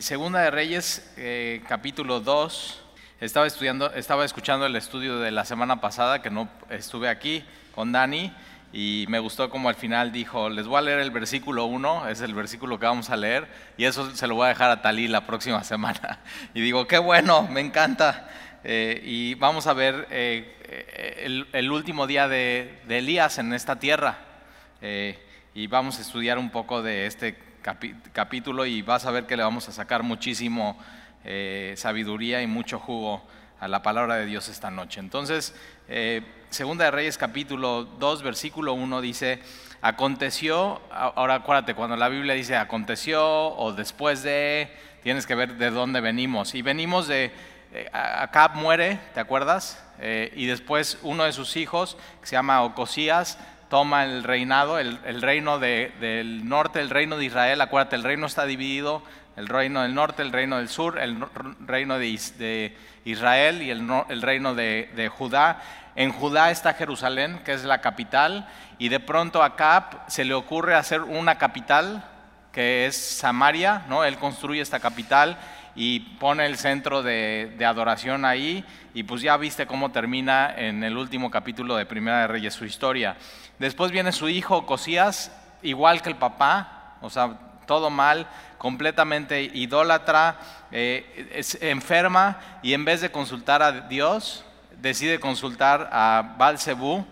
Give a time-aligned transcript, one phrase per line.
[0.00, 2.80] Segunda de Reyes, eh, capítulo 2.
[3.20, 7.42] Estaba estudiando, estaba escuchando el estudio de la semana pasada, que no estuve aquí
[7.74, 8.32] con Dani,
[8.72, 12.20] y me gustó como al final dijo, les voy a leer el versículo 1, es
[12.20, 15.08] el versículo que vamos a leer, y eso se lo voy a dejar a Talí
[15.08, 16.20] la próxima semana.
[16.54, 18.30] Y digo, qué bueno, me encanta.
[18.62, 24.16] Eh, y vamos a ver eh, el, último día de, Elías en esta tierra.
[24.80, 29.42] y vamos a estudiar un poco de este capítulo y vas a ver que le
[29.42, 30.78] vamos a sacar muchísimo
[31.24, 33.22] eh, sabiduría y mucho jugo
[33.60, 35.00] a la palabra de Dios esta noche.
[35.00, 35.54] Entonces,
[35.88, 39.40] eh, Segunda de Reyes capítulo 2, versículo 1 dice,
[39.82, 45.70] aconteció, ahora acuérdate, cuando la Biblia dice aconteció o después de, tienes que ver de
[45.70, 46.54] dónde venimos.
[46.54, 47.32] Y venimos de,
[47.72, 49.84] eh, Acab muere, ¿te acuerdas?
[50.00, 53.36] y después uno de sus hijos, que se llama Ocosías,
[53.68, 57.60] toma el reinado, el, reino del norte, el reino de Israel.
[57.60, 59.02] Acuérdate, el reino está dividido,
[59.36, 61.24] el reino del norte, el reino del sur, el
[61.66, 65.62] reino de, Israel y el, reino de, Judá.
[65.96, 70.34] En Judá está Jerusalén, que es la capital, y de pronto a Acab se le
[70.34, 72.04] ocurre hacer una capital,
[72.52, 74.04] que es Samaria, ¿no?
[74.04, 75.36] Él construye esta capital
[75.78, 80.96] y pone el centro de, adoración ahí y pues ya viste cómo termina en el
[80.96, 83.16] último capítulo de Primera de Reyes su historia.
[83.58, 90.38] Después viene su hijo Cosías, igual que el papá, o sea, todo mal, completamente idólatra,
[90.70, 94.44] eh, enferma y en vez de consultar a Dios,
[94.80, 97.04] decide consultar a Baal Zebú,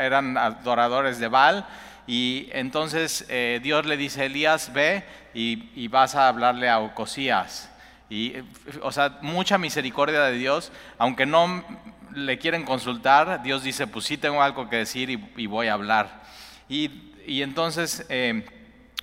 [0.00, 1.66] eran adoradores de Baal,
[2.06, 5.04] y entonces eh, Dios le dice, Elías, ve
[5.34, 7.70] y, y vas a hablarle a Ocosías.
[8.10, 8.36] Y,
[8.80, 11.62] o sea, mucha misericordia de Dios, aunque no
[12.26, 16.22] le quieren consultar, Dios dice, pues sí tengo algo que decir y, voy a hablar.
[16.68, 18.44] Y, y entonces, eh,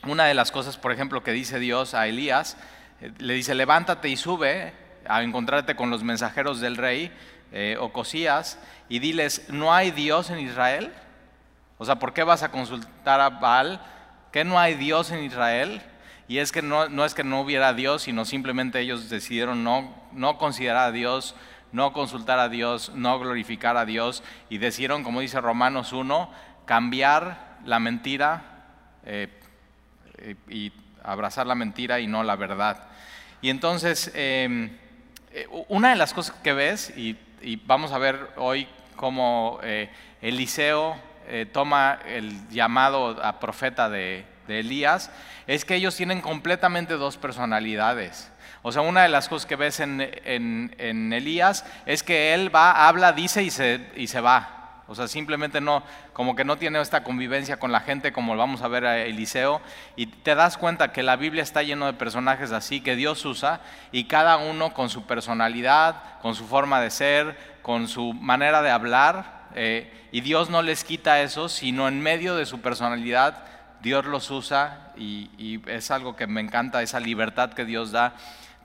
[0.06, 2.58] una de las cosas, por ejemplo, que dice Dios a Elías,
[3.02, 4.74] eh, le dice, levántate y sube
[5.08, 7.12] a encontrarte con los mensajeros del rey,
[7.52, 10.92] eh, Ocosías, y diles, ¿no hay Dios en Israel?
[11.78, 13.82] O sea, ¿por qué vas a consultar a Baal?
[14.32, 15.82] ¿Que no hay Dios en Israel?
[16.28, 19.94] Y es que no, no, es que no hubiera Dios, sino simplemente ellos decidieron no,
[20.12, 21.36] no considerar a Dios,
[21.76, 26.32] no consultar a Dios, no glorificar a Dios y decidieron, como dice Romanos 1,
[26.64, 28.44] cambiar la mentira
[29.06, 29.28] eh,
[30.48, 30.72] y
[31.04, 32.88] abrazar la mentira y no la verdad.
[33.42, 34.72] Y entonces, em,
[35.34, 37.18] eh, una de las cosas que ves, y,
[37.66, 39.90] vamos a ver hoy cómo eh,
[40.22, 40.96] Eliseo
[41.52, 45.12] toma el llamado a profeta de Elías,
[45.48, 48.32] es que ellos tienen completamente dos personalidades.
[48.68, 52.88] O sea, una de las cosas que ves en, en, Elías es que él va,
[52.88, 54.82] habla, dice y se, y se va.
[54.88, 55.84] O sea, simplemente no,
[56.14, 59.62] como que no tiene esta convivencia con la gente como vamos a ver a Eliseo.
[59.96, 63.62] Y te das cuenta que la Biblia está lleno de personajes así que Dios usa
[63.92, 68.72] y cada uno con su personalidad, con su forma de ser, con su manera de
[68.72, 69.46] hablar.
[69.54, 73.46] Eh, y Dios no les quita eso, sino en medio de su personalidad
[73.86, 78.16] Dios los usa y, es algo que me encanta, esa libertad que Dios da.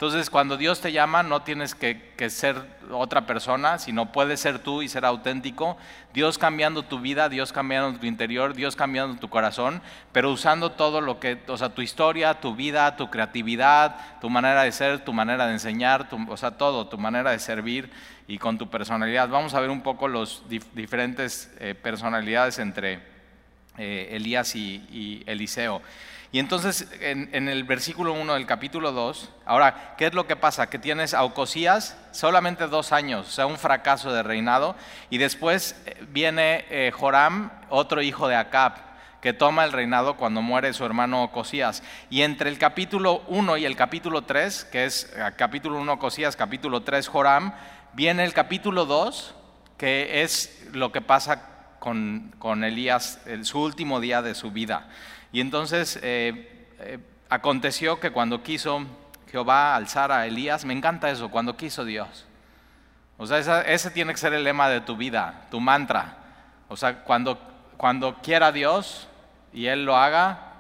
[0.00, 2.00] Entonces, cuando Dios te llama, no tienes que,
[2.30, 2.56] ser
[2.90, 5.76] otra persona, sino puedes ser tú y ser auténtico.
[6.14, 11.02] Dios cambiando tu vida, Dios cambiando tu interior, Dios cambiando tu corazón, pero usando todo
[11.02, 15.12] lo que, o sea, tu historia, tu vida, tu creatividad, tu manera de ser, tu
[15.12, 17.90] manera de enseñar, o sea, todo, tu manera de servir
[18.26, 19.28] y con tu personalidad.
[19.28, 23.00] Vamos a ver un poco las diferentes eh, personalidades entre
[23.76, 25.82] eh, Elías y, Eliseo.
[26.32, 30.70] Y entonces en, el versículo 1 del capítulo 2, ahora, ¿qué es lo que pasa?
[30.70, 34.76] Que tienes a Ocosías solamente dos años, o sea, un fracaso de reinado,
[35.10, 38.74] y después eh, viene eh, Joram, otro hijo de Acab,
[39.20, 41.82] que toma el reinado cuando muere su hermano Ocosías.
[42.08, 46.82] Y entre el capítulo 1 y el capítulo 3, que es capítulo 1 Ocosías, capítulo
[46.82, 47.52] 3 Joram,
[47.92, 49.34] viene el capítulo 2,
[49.76, 54.88] que es lo que pasa con, Elías en su último día de su vida.
[55.32, 56.98] Y entonces eh, eh,
[57.28, 58.84] aconteció que cuando quiso
[59.30, 62.26] Jehová alzar a Elías, me encanta eso, cuando quiso Dios.
[63.16, 66.16] O sea, ese tiene que ser el lema de tu vida, tu mantra.
[66.68, 67.38] O sea, cuando,
[67.76, 69.08] cuando quiera Dios
[69.52, 70.50] y Él lo haga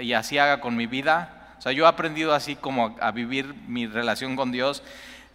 [0.00, 1.54] y así haga con mi vida.
[1.58, 4.82] O sea, yo he aprendido así como a vivir mi relación con Dios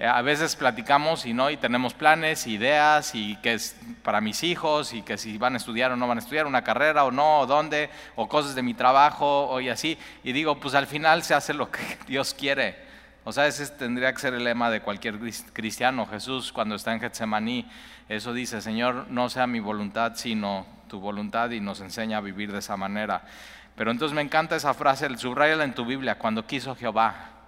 [0.04, 4.94] a veces platicamos y no y tenemos planes, ideas y que es para mis hijos
[4.94, 7.40] y que si van a estudiar o no van a estudiar una carrera o no,
[7.40, 9.98] o dónde, o cosas de mi trabajo o y así.
[10.24, 12.90] Y digo, pues al final se hace lo que Dios quiere.
[13.24, 15.20] O sea, ese tendría que ser el lema de cualquier
[15.54, 16.08] cristiano.
[16.08, 17.70] Jesús cuando está en Getsemaní,
[18.10, 22.52] eso dice, Señor, no sea mi voluntad, sino tu voluntad y nos enseña a vivir
[22.52, 23.22] de esa manera.
[23.76, 27.41] Pero entonces me encanta esa frase, subrayala en tu Biblia, cuando quiso Jehová.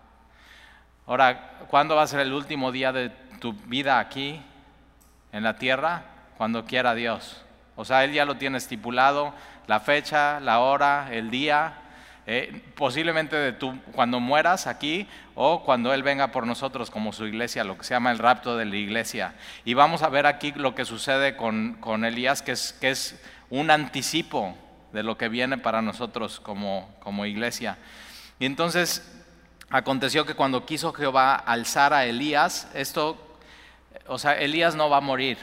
[1.06, 3.10] Ahora, ¿cuándo va a ser el último día de
[3.42, 4.42] tu vida aquí
[5.34, 6.04] en la tierra?
[6.38, 7.44] Cuando quiera Dios.
[7.76, 9.34] O sea, Él ya lo tiene estipulado,
[9.68, 11.74] la fecha, la hora, el día,
[12.26, 15.06] eh, posiblemente de tú, cuando mueras aquí
[15.36, 18.56] o cuando Él venga por nosotros como su iglesia, lo que se llama el rapto
[18.56, 19.36] de la iglesia.
[19.66, 23.22] Y vamos a ver aquí lo que sucede con, con Elías, que es, que es
[23.50, 24.56] un anticipo
[24.94, 27.78] de lo que viene para nosotros como, como iglesia.
[28.40, 29.23] Y entonces
[29.74, 33.18] aconteció que cuando quiso Jehová alzar a Elías, esto,
[34.08, 35.38] o sea, Elías no va a morir.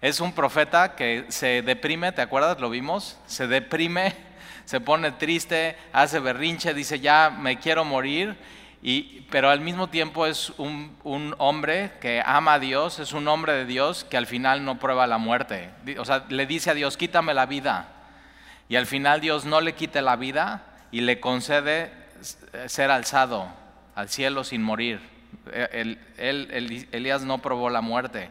[0.00, 2.58] Es un profeta que se deprime, ¿te acuerdas?
[2.58, 4.16] Lo vimos, se deprime
[4.64, 8.36] se pone triste, hace berrinche, dice ya me quiero morir,
[8.82, 13.28] y, pero al mismo tiempo es un, un, hombre que ama a Dios, es un
[13.28, 15.70] hombre de Dios que al final no prueba la muerte.
[15.98, 17.88] O sea, le dice a Dios, quítame la vida.
[18.68, 22.01] Y al final Dios no le quite la vida y le concede
[22.66, 23.48] ser alzado
[23.94, 25.00] al cielo sin morir.
[25.52, 28.30] El, el, Elías no probó la muerte.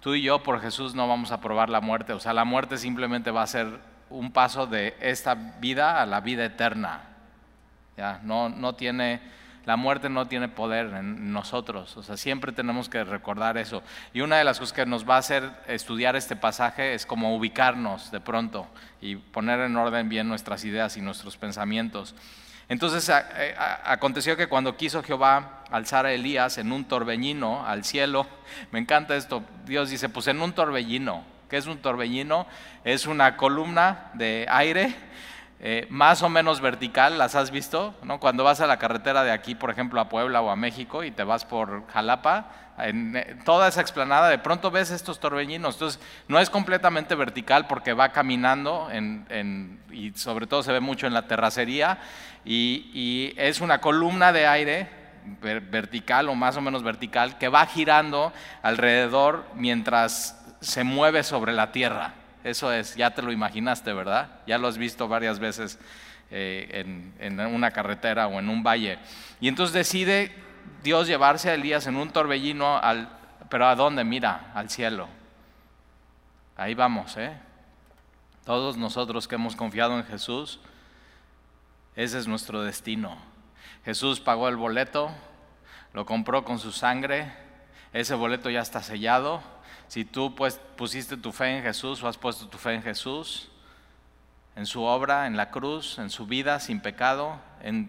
[0.00, 2.12] Tú y yo por Jesús no vamos a probar la muerte.
[2.12, 3.78] O sea, la muerte simplemente va a ser
[4.10, 7.02] un paso de esta vida a la vida eterna.
[7.96, 8.20] ¿ya?
[8.22, 9.20] No, no tiene,
[9.64, 13.82] la muerte no tiene poder en nosotros, o sea, siempre tenemos que recordar eso.
[14.12, 17.36] Y una de las cosas que nos va a hacer estudiar este pasaje es como
[17.36, 18.66] ubicarnos de pronto
[19.00, 22.14] y poner en orden bien nuestras ideas y nuestros pensamientos.
[22.70, 23.12] Entonces
[23.84, 28.26] aconteció que cuando quiso Jehová alzar a Elías en un torbellino al cielo,
[28.70, 32.46] me encanta esto, Dios dice, pues en un torbellino, ¿Qué es un torbellino?
[32.84, 34.94] Es una columna de aire
[35.58, 37.92] eh, más o menos vertical, ¿las has visto?
[38.04, 38.20] ¿No?
[38.20, 41.10] Cuando vas a la carretera de aquí, por ejemplo, a Puebla o a México y
[41.10, 45.74] te vas por Jalapa, en toda esa explanada, de pronto ves estos torbellinos.
[45.74, 48.88] Entonces, no es completamente vertical porque va caminando
[49.90, 51.98] y sobre todo se ve mucho en la terracería
[52.44, 54.88] y, y es una columna de aire
[55.42, 58.32] vertical o más o menos vertical que va girando
[58.62, 62.14] alrededor mientras se mueve sobre la tierra.
[62.44, 64.28] Eso es, ya te lo imaginaste, ¿verdad?
[64.46, 65.78] Ya lo has visto varias veces
[66.30, 66.84] eh,
[67.18, 68.98] en, una carretera o en un valle.
[69.40, 70.32] Y entonces decide
[70.82, 73.08] Dios llevarse a Elías en un torbellino, al,
[73.48, 74.04] pero ¿a dónde?
[74.04, 75.08] Mira, al cielo.
[76.56, 77.36] Ahí vamos, ¿eh?
[78.44, 80.60] Todos nosotros que hemos confiado en Jesús,
[81.96, 83.16] ese es nuestro destino.
[83.84, 85.10] Jesús pagó el boleto,
[85.92, 87.32] lo compró con su sangre,
[87.92, 89.42] ese boleto ya está sellado
[89.90, 93.50] si tú pues, pusiste tu fe en Jesús o has puesto tu fe en Jesús,
[94.54, 97.40] en su obra, en la cruz, en su vida sin pecado,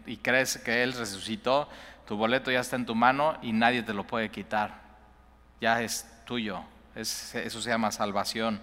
[0.08, 1.70] y crees que Él resucitó,
[2.08, 4.82] tu boleto ya está en tu mano y nadie te lo puede quitar.
[5.60, 6.64] Ya es tuyo.
[6.96, 8.60] eso se llama salvación.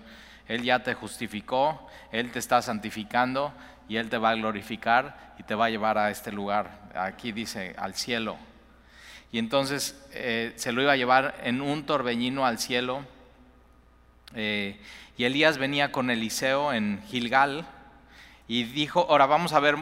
[0.46, 3.52] Él ya te justificó, Él te está santificando
[3.88, 6.70] y Él te va a glorificar y te va a llevar a este lugar.
[6.94, 8.36] Aquí dice, al cielo.
[9.30, 13.04] Y entonces eh, se lo iba a llevar en un torbellino al cielo
[14.34, 14.80] eh,
[15.16, 17.66] y Elías venía con Eliseo en Gilgal
[18.46, 19.76] y dijo, ahora vamos a ver,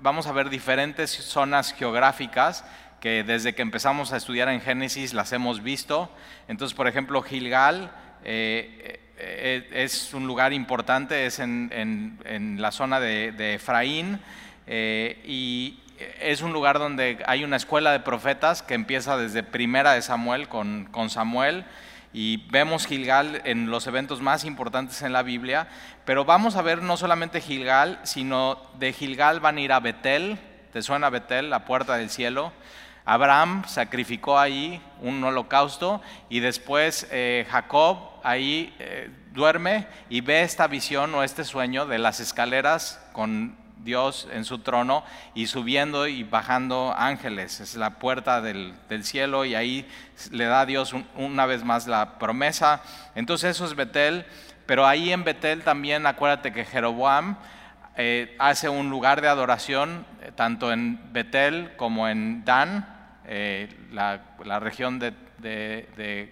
[0.00, 2.64] vamos a ver diferentes zonas geográficas
[3.00, 6.10] que desde que empezamos a estudiar en Génesis las hemos visto.
[6.48, 7.90] Entonces, por ejemplo, Gilgal
[8.24, 14.18] eh, eh, es un lugar importante, es en, la zona de, Efraín
[14.66, 15.80] y
[16.20, 20.48] es un lugar donde hay una escuela de profetas que empieza desde primera de Samuel
[20.48, 21.64] con, con Samuel
[22.12, 25.68] y vemos Gilgal en los eventos más importantes en la Biblia,
[26.04, 30.38] pero vamos a ver no solamente Gilgal, sino de Gilgal van a ir a Betel,
[30.72, 32.52] ¿te suena Betel, la puerta del cielo?
[33.08, 40.66] Abraham sacrificó ahí un holocausto y después eh, Jacob ahí eh, duerme y ve esta
[40.66, 46.22] visión o este sueño de las escaleras con Dios en su trono y subiendo y
[46.22, 47.60] bajando ángeles.
[47.60, 48.74] Es la puerta del,
[49.04, 49.88] cielo y ahí
[50.30, 52.82] le da a Dios una vez más la promesa.
[53.14, 54.26] Entonces eso es Betel,
[54.66, 57.38] pero ahí en Betel también acuérdate que Jeroboam
[57.96, 62.97] eh, hace un lugar de adoración tanto en Betel como en Dan,
[63.30, 65.12] eh, la, región de,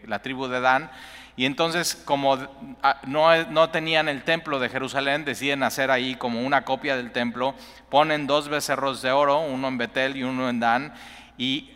[0.07, 0.91] la tribu de Dan.
[1.37, 2.39] Y entonces, como
[2.83, 7.55] ah, no, tenían el templo de Jerusalén, deciden hacer ahí como una copia del templo,
[7.91, 10.95] ponen dos becerros de oro, uno en Betel y uno en Dan,
[11.37, 11.71] y,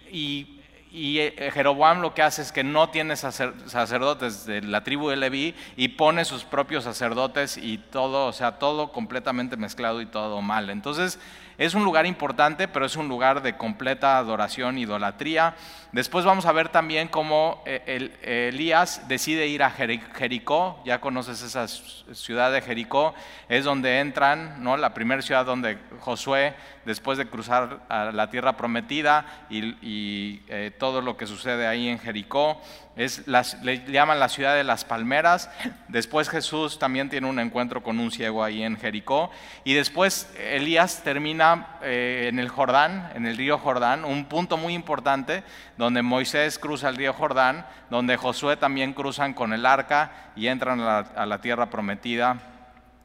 [0.93, 5.55] eh, Jeroboam lo que hace es que no tiene sacerdotes de la tribu de Leví
[5.77, 10.71] y pone sus propios sacerdotes y todo, o sea, todo completamente mezclado y todo mal.
[10.71, 11.21] Entonces,
[11.61, 15.57] Es un lugar importante, pero es un lugar de completa adoración, idolatría.
[15.93, 21.69] Después vamos a ver también cómo eh, Elías decide ir a Jericó, ya conoces esa
[21.69, 23.13] ciudad de Jericó,
[23.51, 24.79] es donde entran, ¿no?
[24.79, 26.55] la primera ciudad donde Josué,
[26.91, 32.01] después de cruzar a la tierra prometida y, eh, todo lo que sucede ahí en
[32.01, 32.61] Jericó,
[32.97, 35.49] es le llaman la ciudad de las palmeras.
[35.87, 39.31] Después Jesús también tiene un encuentro con un ciego ahí en Jericó.
[39.63, 44.75] Y después Elías termina eh, en el Jordán, en el río Jordán, un punto muy
[44.75, 45.45] importante
[45.77, 50.81] donde Moisés cruza el río Jordán, donde Josué también cruzan con el arca y entran
[50.81, 52.39] a la, tierra prometida,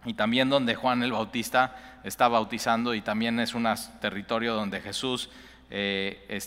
[0.05, 3.67] y también donde Juan el Bautista está bautizando y también es un
[4.00, 5.29] territorio donde Jesús
[5.71, 6.39] eh,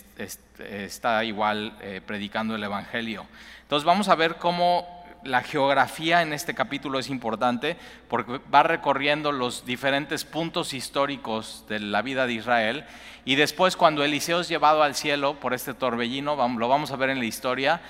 [0.57, 3.25] está igual eh, predicando el Evangelio.
[3.61, 4.87] Entonces vamos a ver cómo
[5.23, 7.75] la geografía en este capítulo es importante
[8.07, 12.85] porque va recorriendo los diferentes puntos históricos de la vida de Israel
[13.25, 17.09] y después cuando Eliseo es llevado al cielo por este torbellino, lo vamos a ver
[17.09, 17.81] en la historia,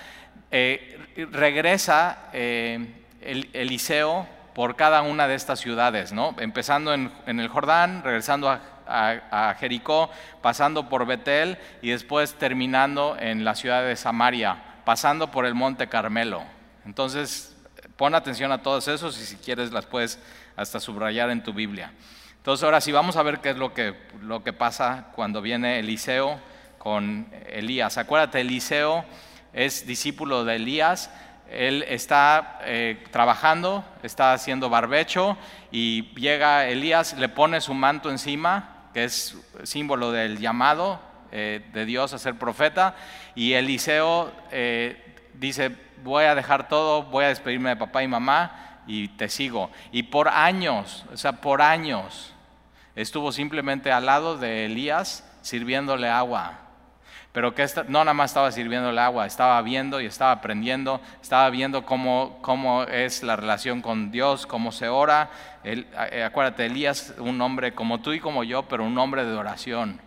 [0.50, 0.98] eh,
[1.30, 4.26] regresa Eliseo
[4.60, 6.36] por cada una de estas ciudades, ¿no?
[6.38, 10.10] empezando en, el Jordán, regresando a, a, Jericó,
[10.42, 15.88] pasando por Betel y después terminando en la ciudad de Samaria, pasando por el monte
[15.88, 16.42] Carmelo.
[16.84, 17.56] Entonces,
[17.96, 20.18] pon atención a todos esos y si quieres las puedes
[20.56, 21.94] hasta subrayar en tu Biblia.
[22.36, 25.78] Entonces, ahora sí vamos a ver qué es lo que, lo que pasa cuando viene
[25.78, 26.38] Eliseo
[26.76, 27.96] con Elías.
[27.96, 29.06] Acuérdate, Eliseo
[29.54, 31.10] es discípulo de Elías.
[31.50, 35.36] Él está eh, trabajando, está haciendo barbecho
[35.72, 41.00] y llega Elías, le pone su manto encima, que es símbolo del llamado
[41.32, 42.94] eh, de Dios a ser profeta,
[43.34, 48.82] y Eliseo eh, dice, voy a dejar todo, voy a despedirme de papá y mamá
[48.86, 49.70] y te sigo.
[49.90, 52.32] Y por años, o sea, por años,
[52.94, 56.69] estuvo simplemente al lado de Elías sirviéndole agua.
[57.32, 61.86] Pero que no nada más estaba sirviéndole agua, estaba viendo y estaba aprendiendo, estaba viendo
[61.86, 65.30] cómo, cómo es la relación con Dios, cómo se ora.
[65.62, 70.00] Eh, acuérdate, Elías, un hombre como tú y como yo, pero un hombre de oración.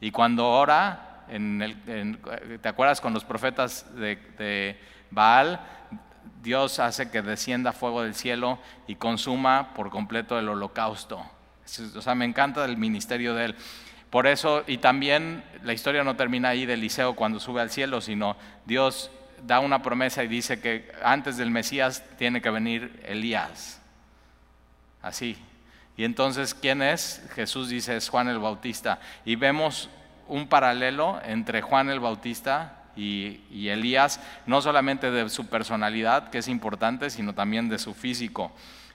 [0.00, 2.18] Y cuando ora, en el,
[2.60, 4.78] ¿te acuerdas con los profetas de
[5.10, 5.60] Baal,
[6.42, 11.24] Dios hace que descienda fuego del cielo y consuma por completo el holocausto.
[11.96, 13.56] O sea, me encanta el ministerio de él.
[14.16, 18.00] Por eso, y también la historia no termina ahí de Eliseo cuando sube al cielo,
[18.00, 19.10] sino Dios
[19.46, 23.78] da una promesa y dice que antes del Mesías tiene que venir Elías.
[25.02, 25.36] Así.
[25.98, 27.28] Y entonces, ¿quién es?
[27.34, 29.00] Jesús dice es Juan el Bautista.
[29.26, 29.90] Y vemos
[30.28, 36.48] un paralelo entre Juan el Bautista y, Elías, no solamente de su personalidad, que es
[36.48, 38.50] importante, sino también de su físico.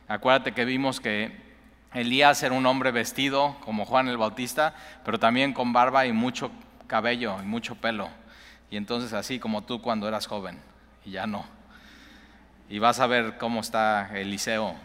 [0.08, 1.51] Acuérdate que vimos que
[1.94, 6.52] Elías era un hombre vestido como Juan el Bautista, pero también con barba y mucho
[6.88, 8.10] cabello y mucho pelo.
[8.70, 10.60] Y entonces así como tú cuando eras joven,
[11.06, 11.46] y ya no.
[12.70, 14.76] Y vas a ver cómo está Eliseo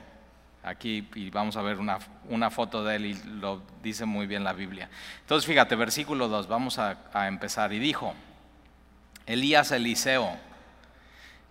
[0.65, 1.99] aquí y vamos a ver una,
[2.29, 4.91] una, foto de él y lo dice muy bien la Biblia.
[5.21, 7.73] Entonces fíjate, versículo 2, vamos a, a empezar.
[7.73, 8.15] Y dijo,
[9.27, 10.37] Elías Eliseo,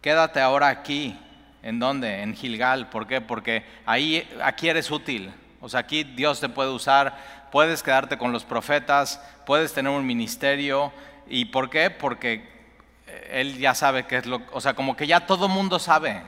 [0.02, 1.18] quédate ahora aquí.
[1.64, 2.22] ¿En dónde?
[2.22, 2.90] En Gilgal.
[2.90, 3.22] ¿Por qué?
[3.22, 5.34] Porque ahí, aquí eres útil.
[5.62, 7.18] O sea, aquí Dios te puede usar,
[7.52, 10.92] puedes quedarte con los profetas, puedes tener un ministerio.
[11.28, 11.90] ¿Y por qué?
[11.90, 12.48] Porque
[13.30, 14.42] Él ya sabe qué es lo...
[14.52, 16.22] O sea, como que ya todo mundo sabe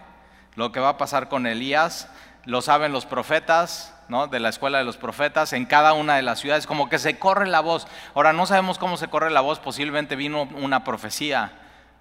[0.56, 2.10] lo que va a pasar con Elías,
[2.46, 3.94] lo saben los profetas,
[4.32, 7.20] de la escuela de los profetas en cada una de las ciudades, como que se
[7.20, 7.88] corre la voz.
[8.16, 11.52] Ahora no sabemos cómo se corre la voz, posiblemente vino una profecía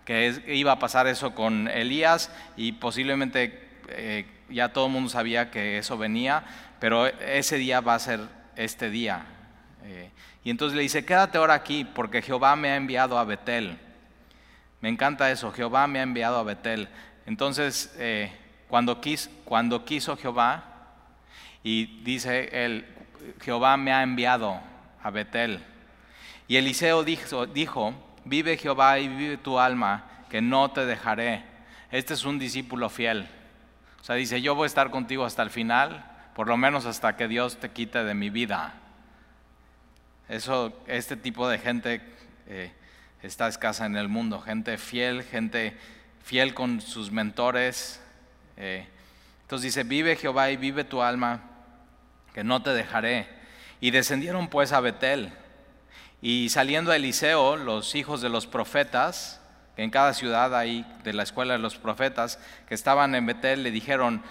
[0.04, 5.50] que iba a pasar eso con Elías y posiblemente eh, ya todo el mundo sabía
[5.50, 6.44] que eso venía,
[6.80, 8.20] pero ese día va a ser
[8.56, 9.26] este día.
[9.84, 10.10] Eh,
[10.44, 13.78] y entonces le dice, quédate ahora aquí porque Jehová me ha enviado a Betel.
[14.80, 16.88] Me encanta eso, Jehová me ha enviado a Betel.
[17.26, 18.30] Entonces, eh,
[18.68, 20.64] cuando, quiso Jehová,
[21.62, 22.86] y dice él,
[23.40, 24.60] Jehová me ha enviado
[25.02, 25.64] a Betel.
[26.46, 31.42] Y Eliseo dijo, dijo, vive Jehová y vive tu alma, que no te dejaré.
[31.90, 33.28] Este es un discípulo fiel.
[34.06, 37.26] Sea, dice, yo voy a estar contigo hasta el final, por lo menos hasta que
[37.26, 38.75] Dios te quite de mi vida.
[40.28, 42.00] Eso, este tipo de gente
[42.46, 42.70] eh,
[43.25, 45.76] está escasa en el mundo, gente fiel, gente
[46.22, 48.00] fiel con sus mentores.
[48.56, 48.86] Eh.
[49.42, 51.40] Entonces dice, vive Jehová y vive tu alma,
[52.32, 53.26] que no te dejaré.
[53.80, 55.32] Y descendieron pues a Betel.
[56.22, 59.40] Y saliendo a Eliseo, los hijos de los profetas,
[59.76, 63.62] que en cada ciudad ahí de la escuela de los profetas, que estaban en Betel,
[63.62, 64.23] le dijeron,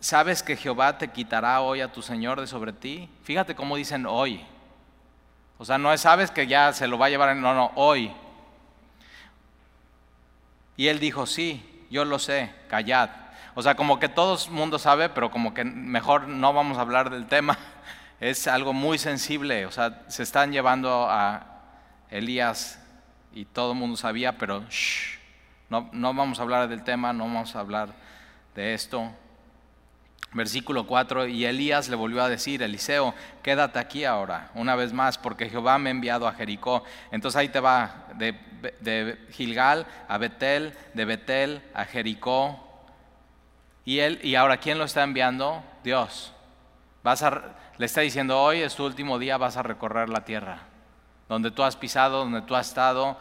[0.00, 3.08] ¿sabes que Jehová te quitará hoy a tu Señor de sobre ti?
[3.22, 4.44] Fíjate cómo dicen hoy.
[5.58, 8.12] O sea, no es, sabes que ya se lo va a llevar, no, no, hoy.
[10.76, 13.10] Y él dijo, sí, yo lo sé, callad.
[13.54, 16.82] O sea, como que todo el mundo sabe, pero como que mejor no vamos a
[16.82, 17.56] hablar del tema.
[18.20, 21.60] Es algo muy sensible, o sea, se están llevando a
[22.10, 22.80] Elías
[23.38, 24.64] y todo el mundo sabía, pero
[25.70, 27.94] no, no vamos a hablar del tema, no vamos a hablar
[28.56, 29.12] de esto.
[30.32, 33.14] Versículo 4, y Elías le volvió a decir, Eliseo,
[33.44, 36.82] quédate aquí ahora, una vez más, porque Jehová me ha enviado a Jericó.
[37.12, 42.58] Entonces ahí te va, de, Gilgal a Betel, de Betel a Jericó.
[43.84, 45.62] Y él, y ahora, ¿quién lo está enviando?
[45.84, 46.34] Dios.
[47.04, 47.24] Vas
[47.76, 50.67] le está diciendo, hoy es tu último día, vas a recorrer la tierra.
[51.28, 53.18] Donde tú has pisado, donde tú has estado,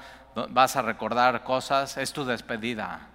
[0.50, 3.08] vas a recordar cosas, es tu despedida.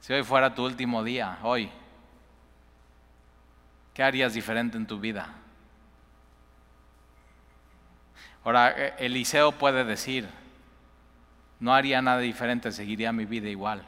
[0.00, 1.70] Si hoy fuera tu último día, hoy,
[3.94, 5.28] ¿Qué harías diferente en tu vida?
[8.44, 10.28] Ahora, e, Eliseo puede decir,
[11.60, 13.84] no haría nada diferente, seguiría mi vida igual,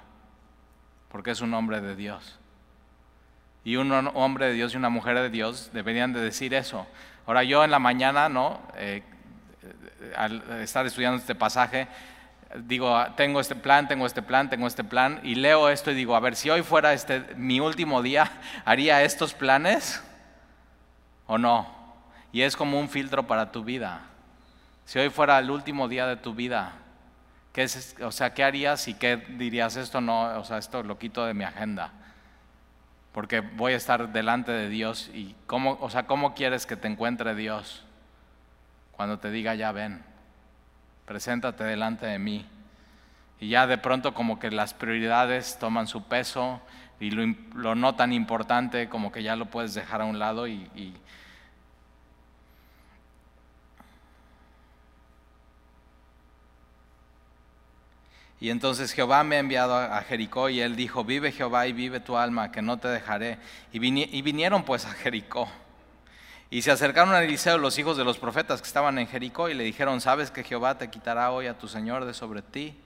[1.08, 2.38] porque es un hombre de Dios.
[3.64, 6.86] Y un hombre de Dios y una mujer de Dios deberían de decir eso.
[7.26, 8.60] Ahora yo en la mañana, ¿no?
[8.76, 9.02] Eh,
[10.16, 11.88] al estar estudiando este pasaje,
[12.54, 16.14] digo, tengo este plan, tengo este plan, tengo este plan, y leo esto y digo,
[16.14, 18.30] a ver, si hoy fuera este mi último día,
[18.64, 20.02] ¿haría estos planes
[21.26, 21.66] o no?
[22.32, 24.02] Y es como un filtro para tu vida.
[24.84, 26.72] Si hoy fuera el último día de tu vida,
[27.52, 27.66] ¿qué
[28.02, 29.76] o sea, ¿qué harías y qué dirías?
[29.76, 31.92] Esto no, o sea, esto lo quito de mi agenda.
[33.14, 36.88] Porque voy a estar delante de Dios y cómo, o sea, ¿cómo quieres que te
[36.88, 37.82] encuentre Dios
[38.92, 40.04] cuando te diga ya ven?
[41.06, 42.46] preséntate delante de mí.
[43.40, 46.60] Y ya de pronto como que las prioridades toman su peso
[47.00, 50.94] y lo, no tan importante como que ya lo puedes dejar a un lado y
[58.40, 62.00] Y entonces Jehová me ha enviado a Jericó y él dijo, vive Jehová y vive
[62.00, 63.38] tu alma, que no te dejaré.
[63.72, 65.48] Y vinieron pues a Jericó.
[66.50, 69.54] Y se acercaron a Eliseo los hijos de los profetas que estaban en Jericó y
[69.54, 72.76] le dijeron, ¿sabes que Jehová te quitará hoy a tu Señor de sobre ti?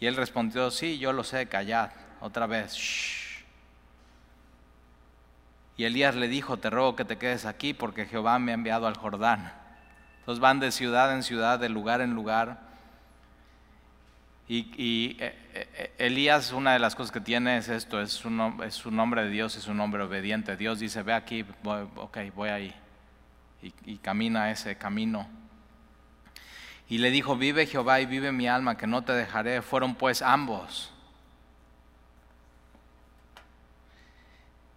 [0.00, 1.90] Y él respondió, sí, yo lo sé, callad.
[2.20, 3.44] Otra vez, shh.
[5.76, 8.88] Y Elías le dijo, te ruego que te quedes aquí porque Jehová me ha enviado
[8.88, 9.52] al Jordán.
[10.18, 12.67] Entonces van de ciudad en ciudad, de lugar en lugar
[14.48, 18.86] y, eh, eh, Elías, una de las cosas que tiene es esto, es un, es
[18.86, 20.56] hombre de Dios, es un hombre obediente.
[20.56, 22.74] Dios dice, ve aquí, ok, voy ahí.
[23.62, 25.28] Y, y camina ese camino.
[26.88, 29.60] Y le dijo, vive Jehová y vive mi alma, que no te dejaré.
[29.60, 30.92] Fueron pues ambos.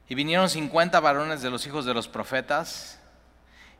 [0.09, 2.99] Y vinieron cincuenta varones de los hijos de los profetas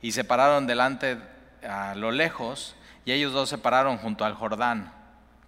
[0.01, 1.17] y se pararon delante
[1.61, 5.00] a lo lejos, y ellos dos se pararon junto al Jordán.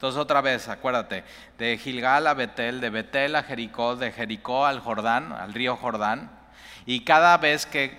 [0.03, 1.23] Entonces otra vez, acuérdate,
[1.57, 6.29] de Gilgal a Betel, de Betel a Jericó, de Jericó al Jordán, al río Jordán.
[6.85, 7.97] Y cada vez que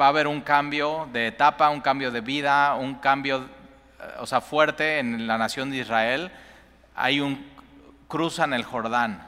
[0.00, 3.48] va a haber un cambio de etapa, un cambio de vida, un cambio,
[4.18, 6.32] o sea, fuerte en la nación de Israel,
[6.96, 7.46] hay un
[8.08, 9.22] cruzan el Jordán.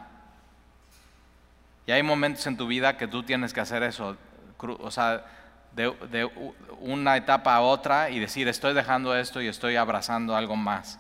[1.86, 4.16] Y hay momentos en tu vida que tú tienes que hacer eso,
[4.58, 5.24] o sea,
[5.76, 6.28] de, de
[6.80, 10.98] una etapa a otra y decir, estoy dejando esto y estoy abrazando algo más.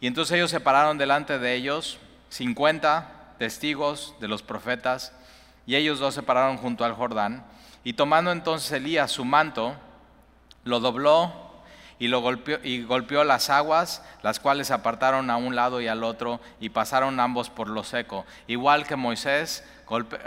[0.00, 1.98] Y entonces ellos se pararon delante de ellos,
[2.30, 5.12] 50 testigos de los profetas,
[5.66, 7.44] y ellos dos se pararon junto al Jordán.
[7.84, 9.74] Y tomando entonces Elías su manto,
[10.64, 11.48] lo dobló
[11.98, 15.88] y, lo golpeó, y golpeó las aguas, las cuales se apartaron a un lado y
[15.88, 18.24] al otro, y pasaron ambos por lo seco.
[18.46, 19.64] Igual que Moisés,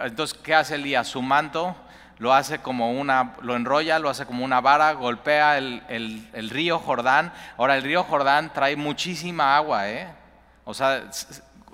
[0.04, 1.08] entonces, ¿qué hace Elías?
[1.08, 1.76] Su manto
[2.22, 7.34] lo hace como una, lo enrolla, lo hace como una vara, golpea el, río Jordán.
[7.58, 10.08] Ahora, el río Jordán trae muchísima agua, ¿eh?
[10.64, 11.10] O sea,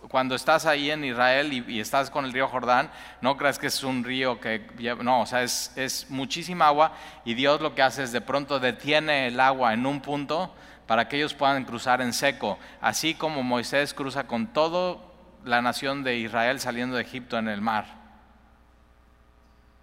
[0.08, 3.84] cuando estás ahí en Israel y, estás con el río Jordán, no creas que es
[3.84, 4.66] un río que,
[5.02, 6.94] no, o sea, es, es muchísima agua
[7.26, 10.56] y Dios lo que hace es de pronto detiene el agua en un punto
[10.88, 14.96] para que ellos puedan cruzar en seco, así como Moisés cruza con toda
[15.44, 17.97] la nación de Israel saliendo de Egipto en el mar.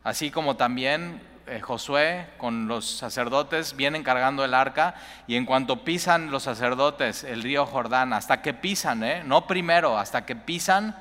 [0.05, 4.95] Así como también eh, Josué con los sacerdotes vienen cargando el arca
[5.27, 9.23] y en cuanto pisan los sacerdotes el río Jordán, hasta que pisan, ¿eh?
[9.25, 10.95] no primero, hasta que pisan,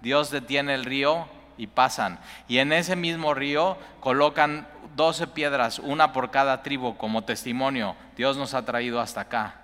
[0.00, 2.18] Dios detiene el río y pasan.
[2.48, 4.66] Y en ese mismo río colocan
[4.96, 7.94] doce piedras, una por cada tribu como testimonio.
[8.16, 9.54] Dios nos ha traído hasta acá.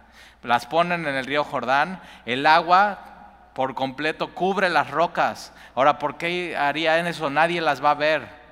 [0.42, 5.52] Las ponen en el río Jordán, el agua por completo cubre las rocas.
[5.74, 7.30] Ahora, ¿por qué harían eso?
[7.30, 8.43] Nadie las va a ver.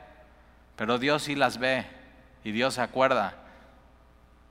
[0.76, 1.86] Pero Dios sí las ve
[2.44, 3.34] y Dios se acuerda.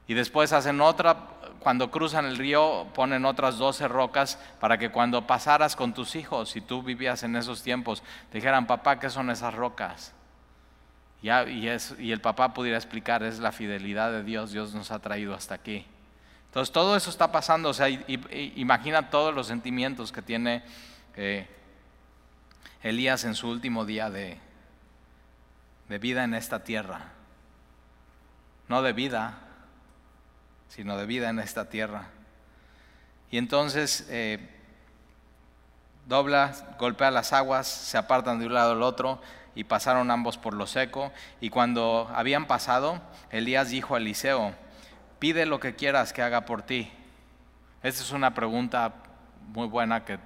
[0.08, 1.18] Y después hacen otra,
[1.60, 6.50] cuando cruzan el río, ponen otras doce rocas para que cuando pasaras con tus hijos,
[6.50, 10.14] si tú vivías en esos tiempos, te dijeran, papá, ¿qué son esas rocas?
[11.22, 11.30] y,
[11.68, 15.86] el papá pudiera explicar, es la fidelidad de Dios, Dios nos ha traído hasta aquí.
[16.48, 20.64] Entonces todo eso está pasando, o sea, imagina todos los sentimientos que tiene
[21.16, 21.48] eh,
[22.84, 24.38] Elías en su último día de,
[25.92, 27.02] de vida en esta tierra.
[28.70, 29.40] No de vida,
[30.70, 32.06] sino de vida en esta tierra.
[33.30, 34.40] Y entonces eh,
[36.08, 39.22] dobla, golpea las aguas, se apartan de un lado al otro
[39.54, 41.12] y pasaron ambos por lo seco.
[41.42, 44.56] Y cuando habían pasado, Elías dijo a Eliseo,
[45.20, 46.90] pide lo que quieras que haga por ti.
[47.84, 48.94] Esta es una pregunta
[49.50, 50.20] muy buena que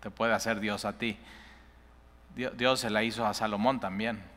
[0.00, 1.18] te puede hacer Dios a ti.
[2.34, 4.35] Dios se la hizo a Salomón también.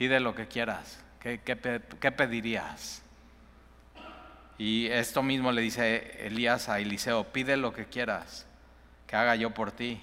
[0.00, 0.98] Pide lo que quieras.
[1.20, 3.02] ¿Qué, qué pedirías?
[4.56, 8.46] Y esto mismo le dice Elías a Eliseo, pide lo que quieras,
[9.06, 10.00] que haga yo por ti,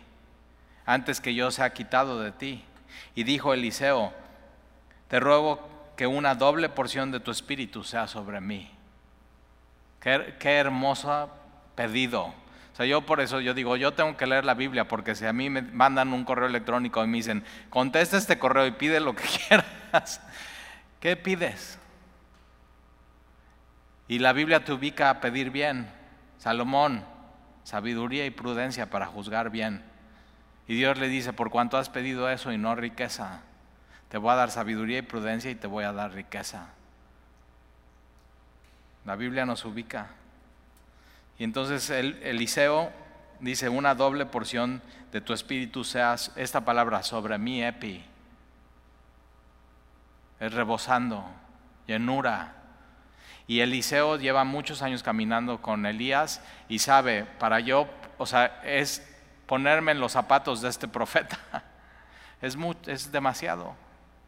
[0.86, 2.64] antes que yo sea quitado de ti.
[3.16, 4.14] Y dijo Eliseo,
[5.08, 8.70] te ruego que una doble porción de tu espíritu sea sobre mí.
[10.00, 11.32] Qué, qué hermoso
[11.74, 12.26] pedido.
[12.26, 15.26] O sea, yo por eso yo digo, yo tengo que leer la Biblia, porque si
[15.26, 19.00] a mí me mandan un correo electrónico y me dicen, contesta este correo y pide
[19.00, 19.66] lo que quieras,
[21.00, 21.78] ¿qué pides?
[24.08, 25.90] Y la Biblia te ubica a pedir bien.
[26.38, 27.04] Salomón,
[27.64, 29.84] sabiduría y prudencia para juzgar bien.
[30.68, 33.42] Y Dios le dice, por cuanto has pedido eso y no riqueza,
[34.10, 36.68] te voy a dar sabiduría y prudencia y te voy a dar riqueza.
[39.06, 40.08] La Biblia nos ubica.
[41.40, 42.92] Y entonces el, Eliseo
[43.40, 48.04] dice, una doble porción de tu espíritu seas esta palabra sobre mí, epi.
[50.40, 51.26] Rebosando,
[51.88, 52.58] llenura,
[53.48, 59.08] y Eliseo lleva muchos años caminando con Elías y sabe, para yo, o sea, es
[59.46, 61.40] ponerme en los zapatos de este profeta.
[62.42, 63.74] Es, es demasiado,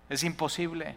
[0.08, 0.96] es imposible.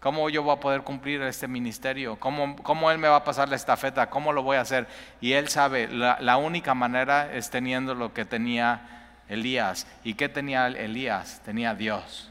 [0.00, 2.18] ¿Cómo yo voy a poder cumplir este ministerio?
[2.18, 4.08] ¿Cómo, ¿Cómo, Él me va a pasar la estafeta?
[4.08, 4.88] ¿Cómo lo voy a hacer?
[5.20, 9.86] Y Él sabe, la única manera es teniendo lo que tenía Elías.
[10.02, 11.42] ¿Y qué tenía Elías?
[11.44, 12.29] Tenía Dios.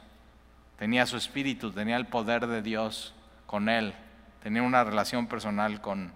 [0.79, 3.13] Tenía su espíritu, tenía el poder de Dios
[3.45, 3.93] con Él
[4.41, 6.11] tenía una relación personal con,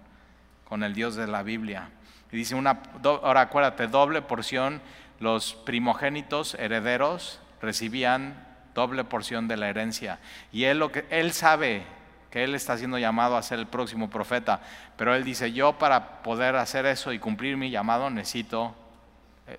[0.68, 1.90] con el Dios de la Biblia.
[2.32, 4.80] Y dice, una, ahora acuérdate, doble porción,
[5.20, 10.18] los primogénitos herederos recibían doble porción de la herencia.
[10.52, 11.84] Y él, lo que, él sabe
[12.30, 14.60] que él está siendo llamado a ser el próximo profeta,
[14.96, 18.74] pero él dice, yo para poder hacer eso y cumplir mi llamado necesito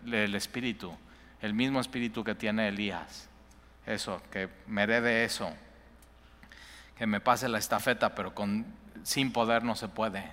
[0.06, 0.94] el espíritu,
[1.42, 3.30] el mismo espíritu que tiene Elías.
[3.86, 5.54] Eso, que me herede eso
[6.98, 8.66] que me pase la estafeta, pero con,
[9.04, 10.24] sin poder no se puede.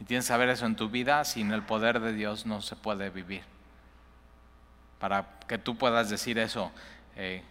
[0.00, 2.76] Y tienes que saber eso en tu vida, sin el poder de Dios no se
[2.76, 3.42] puede vivir.
[4.98, 6.70] Para que tú puedas decir eso,
[7.16, 7.42] eh,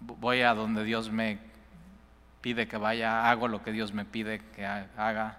[0.00, 1.38] voy a donde Dios me
[2.40, 5.38] pide que vaya, hago lo que Dios me pide que haga.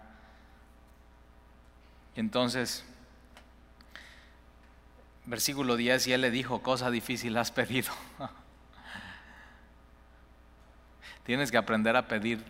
[2.15, 2.86] Y entonces,
[5.28, 7.92] versículo 10, y él le dijo, cosa difícil has pedido.
[11.24, 12.44] Tienes que aprender a pedir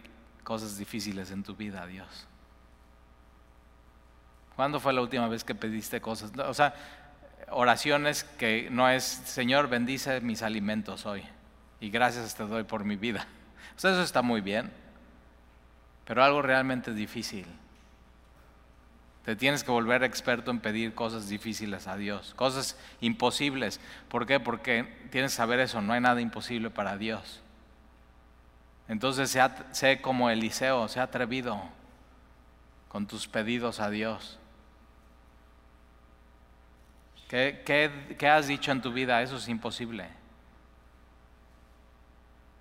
[0.43, 2.27] cosas difíciles en tu vida Dios.
[4.55, 6.31] ¿Cuándo fue la última vez que pediste cosas?
[6.37, 6.73] O sea,
[7.49, 11.23] oraciones que no es, Señor, bendice mis alimentos hoy
[11.79, 13.27] y gracias te doy por mi vida.
[13.75, 14.71] O sea, eso está muy bien,
[16.05, 17.45] pero algo realmente difícil.
[19.27, 23.81] Te tienes que volver experto en pedir cosas difíciles a Dios, cosas imposibles.
[24.07, 24.39] ¿Por qué?
[24.39, 27.41] Porque tienes que saber eso, no hay nada imposible para Dios.
[28.87, 29.37] Entonces
[29.71, 31.61] sé como Eliseo, sé atrevido
[32.87, 34.39] con tus pedidos a Dios.
[37.27, 37.63] ¿Qué,
[38.17, 39.21] ¿Qué, has dicho en tu vida?
[39.21, 40.07] Eso es imposible.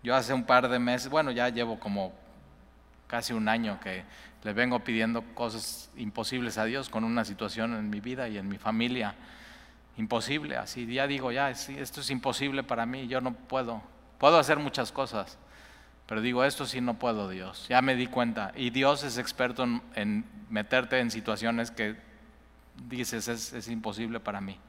[0.02, 2.12] Yo hace un par de meses, bueno, ya llevo como
[3.06, 4.02] casi un año que
[4.46, 8.48] le vengo pidiendo cosas imposibles a Dios con una situación en mi vida y en
[8.48, 9.16] mi familia.
[9.96, 13.82] Imposible, así ya digo, ya, esto es imposible para mí, yo no puedo.
[14.18, 15.36] Puedo hacer muchas cosas,
[16.06, 17.66] pero digo, esto sí no puedo, Dios.
[17.68, 18.52] Ya me di cuenta.
[18.54, 21.96] Y Dios es experto en, meterte en situaciones que
[22.88, 24.60] dices, es, imposible para mí.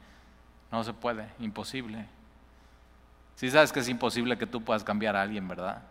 [0.72, 2.08] No se puede, imposible.
[3.36, 5.84] Si sabes que es imposible que tú puedas cambiar a alguien, ¿verdad?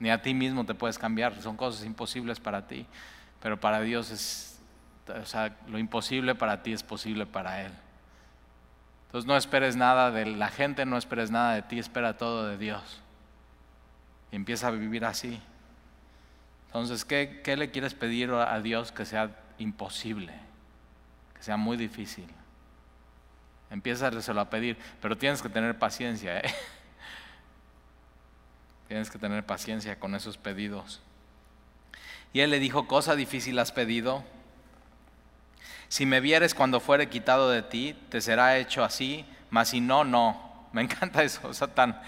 [0.00, 2.86] Ni a ti mismo te puedes cambiar, son cosas imposibles para ti,
[3.40, 4.60] pero para Dios es,
[5.08, 7.72] o sea, lo imposible para ti es posible para Él.
[9.06, 12.58] Entonces no esperes nada de la gente, no esperes nada de ti, espera todo de
[12.58, 13.00] Dios.
[14.30, 15.40] y empieza a vivir así.
[16.66, 20.34] Entonces, ¿qué, qué le quieres pedir a Dios que sea imposible?
[21.34, 22.26] Que sea muy difícil.
[23.70, 26.40] Empieza a pedir, pero tienes que tener paciencia.
[26.40, 26.54] ¿eh?
[28.88, 31.02] Tienes que tener paciencia con esos pedidos.
[32.32, 34.24] Y él le dijo, cosa difícil has pedido.
[35.88, 40.04] Si me vieres cuando fuere quitado de ti, te será hecho así, mas si no,
[40.04, 40.48] no.
[40.72, 41.98] Me encanta eso, o sea, tan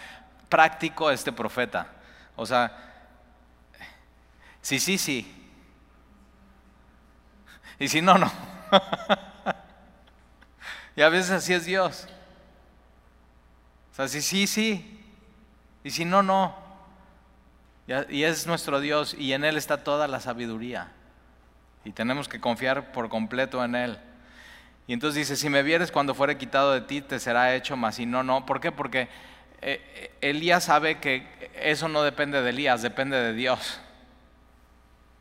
[0.50, 1.86] práctico este profeta.
[2.36, 2.92] O sea,
[4.60, 5.50] sí, sí, sí.
[7.78, 8.30] Y si no, no.
[10.96, 12.06] y a veces así es Dios.
[13.92, 15.02] O sea, sí, sí, sí.
[15.82, 16.69] Y si no, no.
[18.08, 20.92] Y es nuestro Dios y en Él está toda la sabiduría.
[21.84, 23.98] Y tenemos que confiar por completo en Él.
[24.86, 27.96] Y entonces dice, si me vieres cuando fuere quitado de ti, te será hecho, mas
[27.96, 28.46] si no, no.
[28.46, 28.70] ¿Por qué?
[28.70, 29.08] Porque
[29.60, 33.80] eh, Elías sabe que eso no depende de Elías, depende de Dios.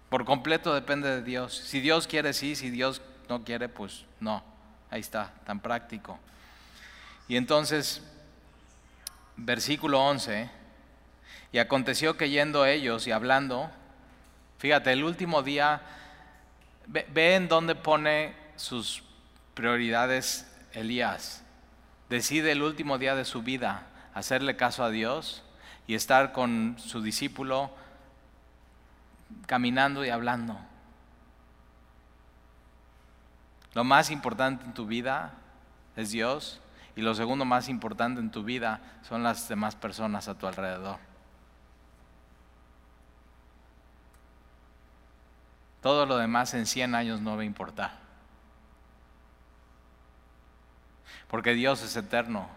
[0.10, 1.56] Por completo depende de Dios.
[1.56, 4.44] Si Dios quiere, sí, si Dios no quiere, pues no.
[4.90, 6.20] Ahí está, tan práctico.
[7.28, 8.04] Y entonces,
[9.38, 10.50] versículo 11,
[11.52, 13.72] y aconteció que yendo ellos y hablando,
[14.60, 15.82] fíjate, el último día,
[16.88, 19.04] ve, en dónde pone sus
[19.56, 21.44] prioridades Elías.
[22.10, 25.44] Decide el último día de su vida hacerle caso a Dios
[25.88, 27.72] y estar con su discípulo
[29.48, 30.60] caminando y hablando.
[33.74, 35.34] Lo más importante en tu vida
[35.96, 36.60] es Dios
[36.96, 41.09] y lo segundo más importante en tu vida son las demás personas a tu alrededor.
[45.82, 47.92] Todo lo demás en 100 años no va a importar.
[51.30, 52.50] Porque Dios es eterno.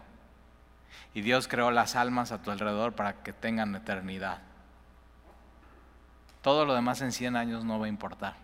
[1.15, 4.39] Y Dios creó las almas a tu alrededor para que tengan eternidad.
[6.41, 8.35] Todo lo demás en 100 años no va a importar.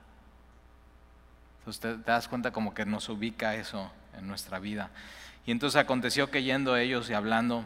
[1.59, 4.91] Entonces te, das cuenta como que nos ubica eso en nuestra vida.
[5.45, 7.64] Y entonces aconteció que yendo ellos y hablando,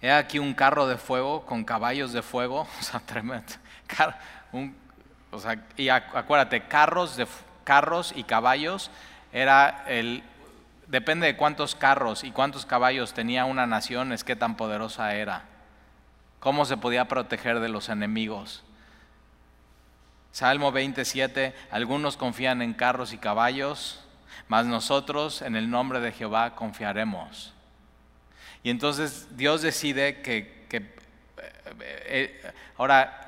[0.00, 3.52] he aquí un carro de fuego con caballos de fuego, o sea, tremendo,
[4.52, 4.74] un,
[5.36, 7.26] o sea, y acuérdate, carros, de,
[7.64, 8.90] carros y caballos
[9.32, 10.22] era el,
[10.86, 15.44] depende de cuántos carros y cuántos caballos tenía una nación, es qué tan poderosa era.
[16.40, 18.62] Cómo se podía proteger de los enemigos.
[20.32, 24.04] Salmo 27, algunos confían en carros y caballos,
[24.48, 27.52] mas nosotros en el nombre de Jehová confiaremos.
[28.62, 30.92] Y entonces Dios decide que, que eh,
[31.80, 33.25] eh, ahora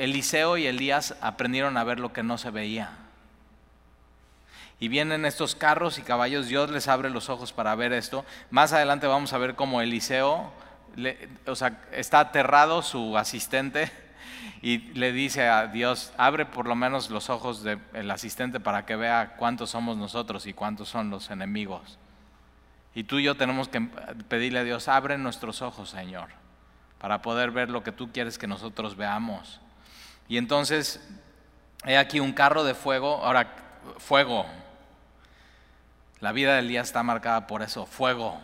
[0.00, 2.90] Eliseo y Elías aprendieron a ver lo que no se veía.
[4.80, 8.24] Y vienen estos carros y caballos, Dios les abre los ojos para ver esto.
[8.50, 10.50] Más adelante vamos a ver cómo Eliseo,
[11.46, 13.92] o sea, está aterrado su asistente
[14.62, 18.96] y le dice a Dios, abre por lo menos los ojos del asistente para que
[18.96, 21.98] vea cuántos somos nosotros y cuántos son los enemigos.
[22.94, 23.82] Y tú y yo tenemos que
[24.28, 26.30] pedirle a Dios, abre nuestros ojos, Señor,
[26.98, 29.60] para poder ver lo que tú quieres que nosotros veamos.
[30.30, 31.00] Y entonces,
[31.84, 33.52] he aquí un carro de fuego, ahora,
[33.98, 34.46] fuego.
[36.20, 38.40] La vida de Elías está marcada por eso, fuego.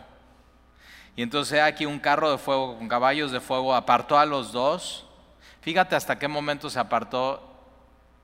[1.15, 4.51] Y entonces he aquí un carro de fuego con caballos de fuego, apartó a los
[4.51, 5.05] dos.
[5.61, 7.41] Fíjate hasta qué momento se apartó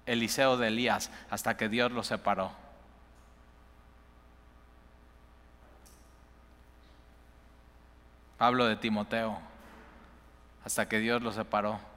[0.05, 2.51] Eliseo de Elías, hasta que Dios los separó.
[8.37, 9.39] Pablo de Timoteo,
[10.65, 11.92] hasta que Dios los separó.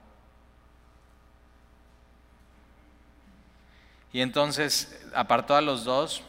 [4.12, 6.22] Y entonces apartó a los dos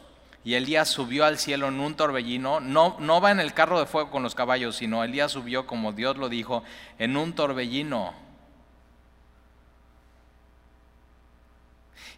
[0.44, 2.60] y Elías subió al cielo en un torbellino.
[2.60, 5.92] No, no va en el carro de fuego con los caballos, sino Elías subió, como
[5.92, 6.64] Dios lo dijo,
[7.00, 8.14] en un torbellino.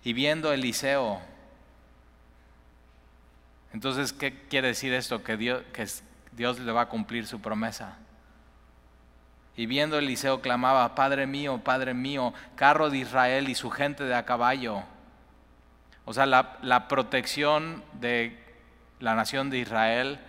[0.03, 1.19] Y viendo Eliseo,
[3.73, 5.23] entonces, ¿qué quiere decir esto?
[5.23, 5.85] Que Dios, que
[6.31, 7.97] Dios le va a cumplir su promesa.
[9.55, 14.15] Y viendo Eliseo clamaba, Padre mío, Padre mío, carro de Israel y su gente de
[14.15, 14.83] a caballo.
[16.09, 18.35] O sea, la, protección de
[18.99, 20.19] la nación de Israel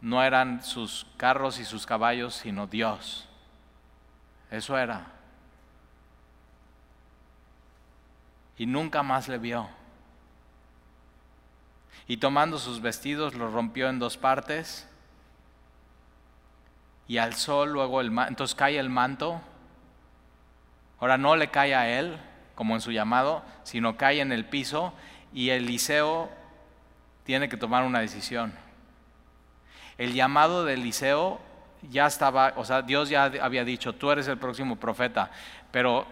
[0.00, 3.28] no eran sus carros y sus caballos, sino Dios.
[4.52, 5.06] Eso era.
[8.58, 9.68] Y nunca más le vio.
[12.06, 14.88] Y tomando sus vestidos los rompió en dos partes
[17.08, 18.28] y alzó luego el manto.
[18.28, 19.40] Entonces cae el manto.
[21.00, 22.20] Ahora no le cae a él,
[22.58, 24.92] como en su llamado, sino cae en el piso
[25.32, 26.28] y Eliseo
[27.22, 28.52] tiene que tomar una decisión.
[29.96, 31.40] El llamado de Eliseo
[31.88, 35.30] ya estaba, o sea, Dios ya había dicho, tú eres el próximo profeta,
[35.70, 36.04] pero,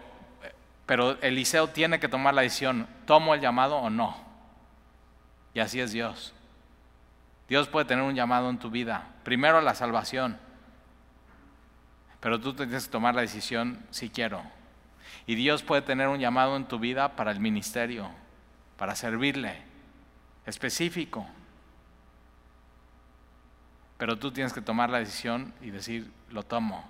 [0.85, 4.15] pero Eliseo tiene que tomar la decisión, ¿tomo el llamado o no?
[5.53, 6.33] Y así es Dios.
[7.49, 9.03] Dios puede tener un llamado en tu vida.
[9.25, 10.39] Primero la salvación.
[12.21, 14.41] Pero tú tienes que tomar la decisión si quiero.
[15.27, 18.09] Y Dios puede tener un llamado en tu vida para el ministerio,
[18.77, 19.61] para servirle,
[20.45, 21.27] específico.
[23.97, 26.83] Pero tú tienes que tomar la decisión y decir, lo tomo.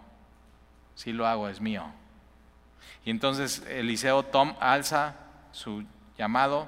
[0.96, 1.86] Si lo hago, es mío.
[3.06, 5.16] Y entonces Eliseo tom, alza
[5.52, 5.86] su
[6.18, 6.68] llamado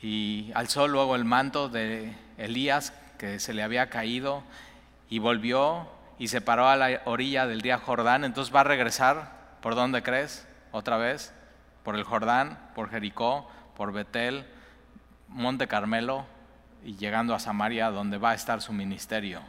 [0.00, 4.42] y alzó luego el manto de Elías que se le había caído
[5.08, 8.24] y volvió y se paró a la orilla del río Jordán.
[8.24, 9.35] Entonces va a regresar,
[9.66, 10.46] ¿por dónde crees?
[10.70, 11.34] Otra vez,
[11.82, 14.46] por el Jordán, por Jericó, por Betel,
[15.26, 16.24] Monte Carmelo
[16.84, 19.40] y llegando a Samaria donde va a estar su ministerio.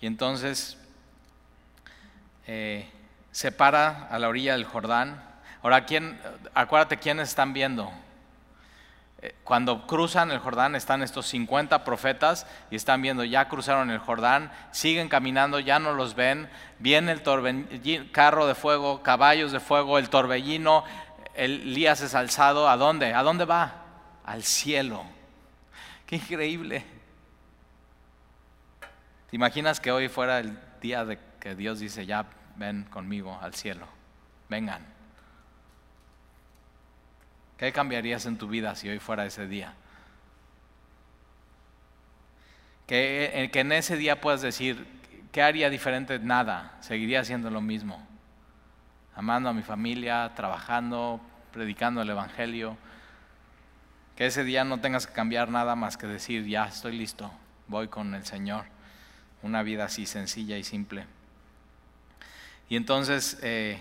[0.00, 0.78] Y entonces
[2.46, 2.88] eh,
[3.32, 5.20] se para a la orilla del Jordán.
[5.64, 6.16] Ahora, ¿quién,
[6.54, 7.90] acuérdate quiénes están viendo.
[9.24, 13.98] Eh, cuando cruzan el Jordán están estos 50 profetas y están viendo, ya cruzaron el
[13.98, 19.96] Jordán, siguen caminando, ya no los ven, viene el carro de fuego, caballos de fuego,
[19.96, 20.84] el torbellino,
[21.34, 23.14] Elías es alzado, ¿a dónde?
[23.14, 23.84] ¿A dónde va?
[24.26, 25.06] Al cielo.
[26.04, 26.84] Qué increíble.
[29.30, 33.54] ¿Te imaginas que hoy fuera el día de que Dios dice, ya ven conmigo al
[33.54, 33.86] cielo?
[34.50, 34.93] Vengan.
[37.58, 39.74] ¿Qué cambiarías en tu vida si hoy fuera ese día?
[42.86, 44.86] Que, eh, que en ese día puedas decir,
[45.32, 46.18] ¿qué haría diferente?
[46.18, 48.06] Nada, seguiría haciendo lo mismo.
[49.14, 51.20] Amando a mi familia, trabajando,
[51.52, 52.76] predicando el Evangelio.
[54.16, 57.32] Que ese día no tengas que cambiar nada más que decir, ya estoy listo,
[57.68, 58.64] voy con el Señor.
[59.42, 61.06] Una vida así sencilla y simple.
[62.68, 63.78] Y entonces eh,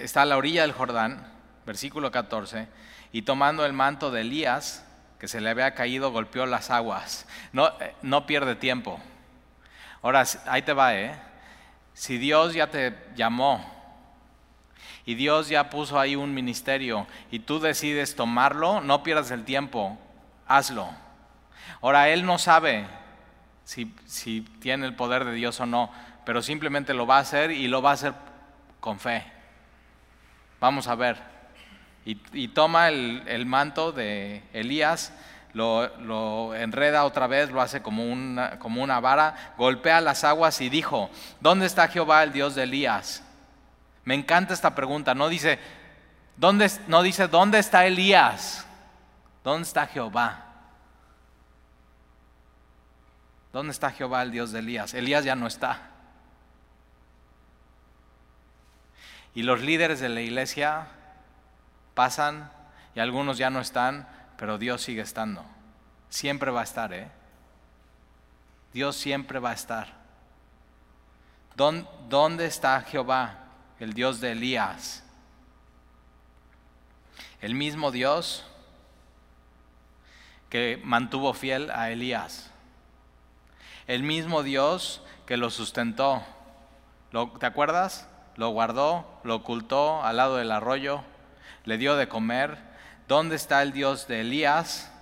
[0.00, 1.37] está a la orilla del Jordán,
[1.68, 2.66] versículo 14,
[3.12, 4.86] y tomando el manto de Elías,
[5.20, 7.26] que se le había caído, golpeó las aguas.
[7.52, 8.98] No, eh, no pierde tiempo.
[10.00, 11.14] Ahora, ahí te va, ¿eh?
[11.92, 13.62] Si Dios ya te llamó
[15.04, 19.98] y Dios ya puso ahí un ministerio y tú decides tomarlo, no pierdas el tiempo,
[20.46, 20.88] hazlo.
[21.82, 22.86] Ahora, Él no sabe
[23.64, 25.92] si, si tiene el poder de Dios o no,
[26.24, 28.14] pero simplemente lo va a hacer y lo va a hacer
[28.80, 29.22] con fe.
[30.60, 31.37] Vamos a ver
[32.32, 35.12] y, toma el, manto de Elías,
[35.52, 40.70] lo, enreda otra vez, lo hace como una, como una vara, golpea las aguas y
[40.70, 43.22] dijo, ¿dónde está Jehová, el Dios de Elías?
[44.04, 45.58] Me encanta esta pregunta, no dice,
[46.38, 48.66] ¿dónde, no dice, ¿dónde está Elías?
[49.44, 50.46] ¿Dónde está Jehová?
[53.52, 54.94] ¿Dónde está Jehová, el Dios de Elías?
[54.94, 55.90] Elías ya no está.
[59.34, 60.86] Y los líderes de la iglesia
[61.98, 62.48] pasan
[62.94, 65.44] y algunos ya no están, pero Dios sigue estando.
[66.08, 67.10] Siempre va a estar, ¿eh?
[68.72, 69.88] Dios siempre va a estar.
[71.56, 73.46] ¿Dónde está Jehová,
[73.80, 75.02] el Dios de Elías?
[77.40, 78.46] El mismo Dios
[80.50, 82.52] que mantuvo fiel a Elías.
[83.88, 86.22] El mismo Dios que lo sustentó.
[87.40, 88.08] ¿Te acuerdas?
[88.36, 91.02] Lo guardó, lo ocultó al lado del arroyo
[91.64, 92.58] le dio de comer.
[93.06, 94.92] ¿Dónde está el Dios de Elías?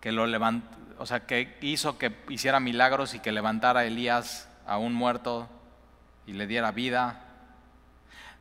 [0.00, 4.48] Que lo levantó, o sea, que hizo que hiciera milagros y que levantara a Elías
[4.66, 5.48] a un muerto
[6.26, 7.24] y le diera vida.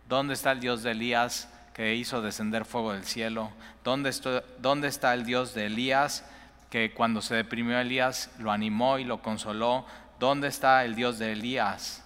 [0.09, 3.51] ¿Dónde está el Dios de Elías que hizo descender fuego del cielo?
[3.83, 4.11] ¿Dónde,
[4.59, 6.25] ¿Dónde está el Dios de Elías
[6.69, 9.85] que cuando se deprimió Elías lo animó y lo consoló?
[10.19, 12.03] ¿Dónde está el Dios de Elías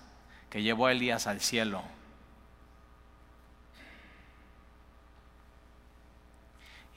[0.50, 1.84] que llevó a Elías al cielo?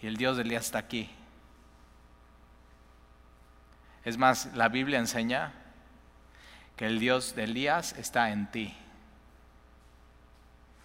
[0.04, 1.08] Y el Dios de Elías está aquí.
[4.04, 5.54] Es más, la Biblia enseña
[6.76, 8.76] que el Dios de Elías está en ti.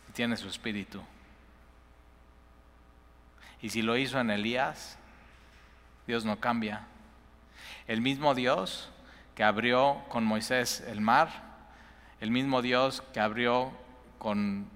[0.08, 1.04] Y tiene su espíritu.
[3.62, 4.98] Y si lo hizo en Elías,
[6.08, 6.88] Dios no cambia.
[7.88, 8.90] El mismo Dios
[9.36, 11.44] que abrió con Moisés el mar,
[12.22, 13.74] el mismo Dios que abrió
[14.18, 14.70] con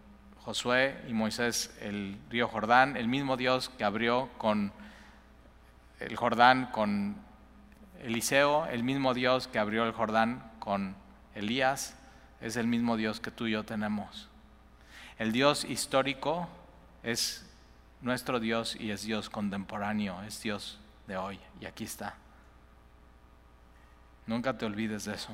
[0.44, 4.74] Josué y Moisés el río Jordán, el mismo Dios que abrió con
[6.00, 7.16] el Jordán con
[8.02, 10.96] Eliseo, el mismo Dios que abrió el Jordán con
[11.34, 11.96] Elías,
[12.42, 14.28] es el mismo Dios que tú y yo tenemos.
[15.18, 16.50] El Dios histórico
[17.04, 17.50] es
[18.02, 20.78] nuestro Dios y es Dios contemporáneo, es Dios
[21.08, 22.16] de hoy y aquí está.
[24.28, 25.32] Nunca te olvides de eso.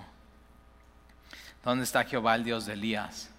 [1.64, 3.32] ¿Dónde está Jehová, el Dios de Elías?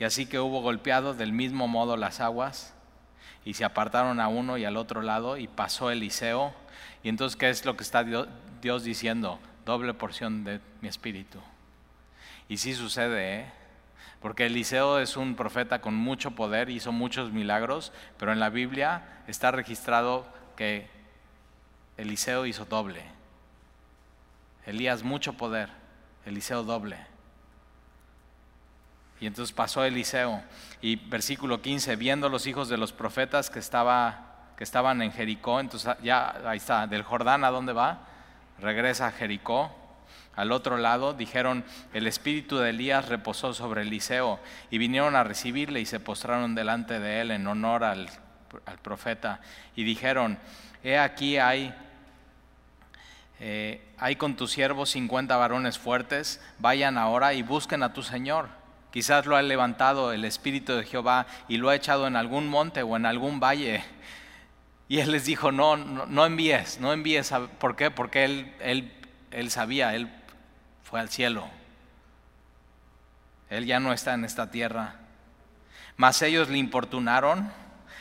[0.00, 2.74] Y así que hubo golpeado del mismo modo las aguas
[3.44, 6.54] y se apartaron a uno y al otro lado y pasó Eliseo.
[7.02, 9.38] Y entonces, ¿qué es lo que está Dios diciendo?
[9.66, 11.38] Doble porción de mi espíritu.
[12.48, 13.52] Y sí sucede, ¿eh?
[14.20, 19.22] porque Eliseo es un profeta con mucho poder, hizo muchos milagros, pero en la Biblia
[19.26, 20.26] está registrado
[20.56, 20.88] que
[21.98, 23.02] Eliseo hizo doble.
[24.64, 25.68] Elías mucho poder,
[26.24, 27.09] Eliseo doble.
[29.20, 30.42] Y entonces pasó Eliseo.
[30.80, 35.60] Y versículo 15, viendo los hijos de los profetas que, estaba, que estaban en Jericó,
[35.60, 38.06] entonces ya ahí está, del Jordán a dónde va,
[38.58, 39.76] regresa a Jericó.
[40.36, 44.40] Al otro lado dijeron, el espíritu de Elías reposó sobre Eliseo
[44.70, 48.08] y vinieron a recibirle y se postraron delante de él en honor al,
[48.64, 49.40] al profeta.
[49.76, 50.38] Y dijeron,
[50.82, 51.74] he aquí hay
[53.42, 58.59] eh, hay con tus siervos 50 varones fuertes, vayan ahora y busquen a tu Señor.
[58.92, 62.82] Quizás lo ha levantado el Espíritu de Jehová y lo ha echado en algún monte
[62.82, 63.84] o en algún valle.
[64.88, 67.32] Y él les dijo, no, no, envíes, no envíes.
[67.58, 67.92] ¿Por qué?
[67.92, 68.92] Porque él, él,
[69.30, 70.10] él sabía, él
[70.82, 71.46] fue al cielo.
[73.48, 74.96] Él ya no está en esta tierra.
[75.96, 77.52] Mas ellos le importunaron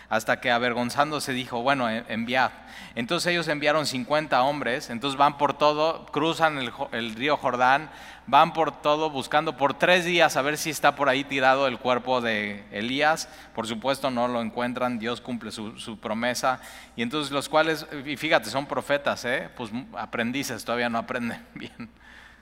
[0.09, 2.51] hasta que avergonzándose dijo, bueno, enviad.
[2.95, 6.57] Entonces ellos enviaron 50 hombres, entonces van por todo, cruzan
[6.91, 7.91] el, río Jordán,
[8.25, 11.77] van por todo buscando por tres días a ver si está por ahí tirado el
[11.77, 13.29] cuerpo de Elías.
[13.53, 16.59] Por supuesto no lo encuentran, Dios cumple su, promesa.
[16.95, 19.49] Y entonces los cuales, y fíjate, son profetas, ¿eh?
[19.55, 21.89] pues aprendices, todavía no aprenden bien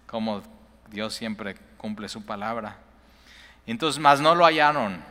[0.05, 0.41] cómo
[0.89, 2.77] Dios siempre cumple su palabra.
[3.67, 5.03] Entonces, más no lo hallaron.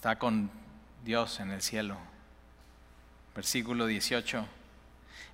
[0.00, 0.50] Está con
[1.04, 1.98] Dios en el cielo.
[3.34, 4.46] Versículo 18.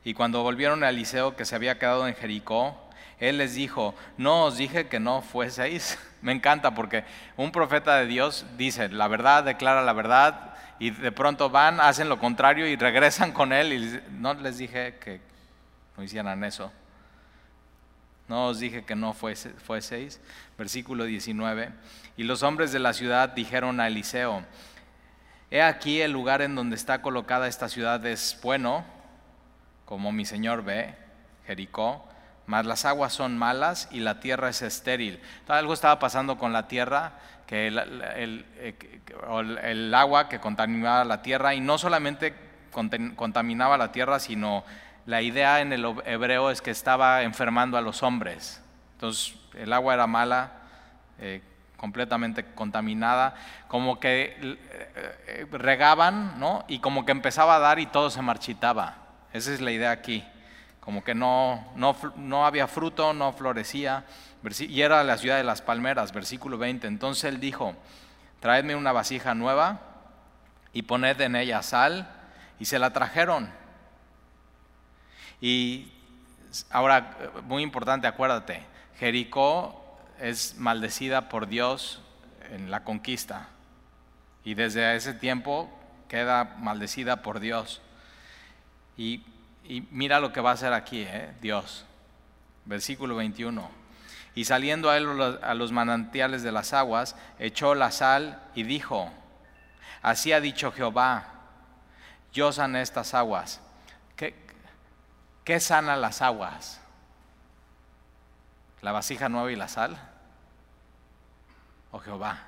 [0.02, 2.76] Y cuando volvieron a Eliseo que se había quedado en Jericó,
[3.20, 5.96] él les dijo, no os dije que no fueseis.
[6.20, 7.04] Me encanta porque
[7.36, 12.08] un profeta de Dios dice la verdad, declara la verdad y de pronto van, hacen
[12.08, 15.20] lo contrario y regresan con él y no les dije que
[15.96, 16.72] no hicieran eso.
[18.26, 20.20] No os dije que no fueseis.
[20.58, 21.70] Versículo 19.
[22.16, 24.42] Y los hombres de la ciudad dijeron a Eliseo,
[25.50, 28.84] he aquí el lugar en donde está colocada esta ciudad es bueno,
[29.84, 30.94] como mi señor ve,
[31.46, 32.08] Jericó,
[32.46, 35.20] mas las aguas son malas y la tierra es estéril.
[35.48, 37.12] algo estaba pasando con la tierra,
[37.46, 38.44] que el,
[39.62, 42.34] el agua que contaminaba la tierra, y no solamente
[43.16, 44.64] contaminaba la tierra, sino
[45.06, 48.62] la idea en el hebreo es que estaba enfermando a los hombres.
[48.94, 50.52] Entonces el agua era mala,
[51.18, 51.40] eh,
[51.76, 53.34] completamente contaminada,
[53.68, 54.58] como que eh,
[55.26, 56.64] eh, regaban, ¿no?
[56.68, 58.96] Y como que empezaba a dar y todo se marchitaba.
[59.32, 60.24] Esa es la idea aquí.
[60.80, 64.04] Como que no, no, no había fruto, no florecía.
[64.60, 66.86] Y era la ciudad de las palmeras, versículo 20.
[66.86, 67.74] Entonces él dijo,
[68.40, 69.80] traedme una vasija nueva
[70.72, 72.08] y poned en ella sal.
[72.58, 73.50] Y se la trajeron.
[75.40, 75.92] Y
[76.70, 78.62] ahora, muy importante, acuérdate,
[78.98, 79.85] Jericó
[80.20, 82.00] es maldecida por Dios
[82.50, 83.48] en la conquista
[84.46, 85.68] y desde ese tiempo
[86.08, 87.82] queda maldecida por Dios.
[88.96, 89.24] Y,
[89.90, 91.34] mira lo que va a hacer aquí, ¿eh?
[91.40, 91.84] Dios.
[92.64, 93.68] Versículo 21.
[94.36, 99.10] Y saliendo a él a los manantiales de las aguas, echó la sal y dijo,
[100.00, 101.24] así ha dicho Jehová,
[102.32, 103.60] yo sané estas aguas.
[104.14, 104.36] ¿Qué,
[105.42, 106.80] qué sana las aguas?
[108.86, 109.98] La vasija nueva y la sal?
[111.90, 112.38] ¿O Jehová?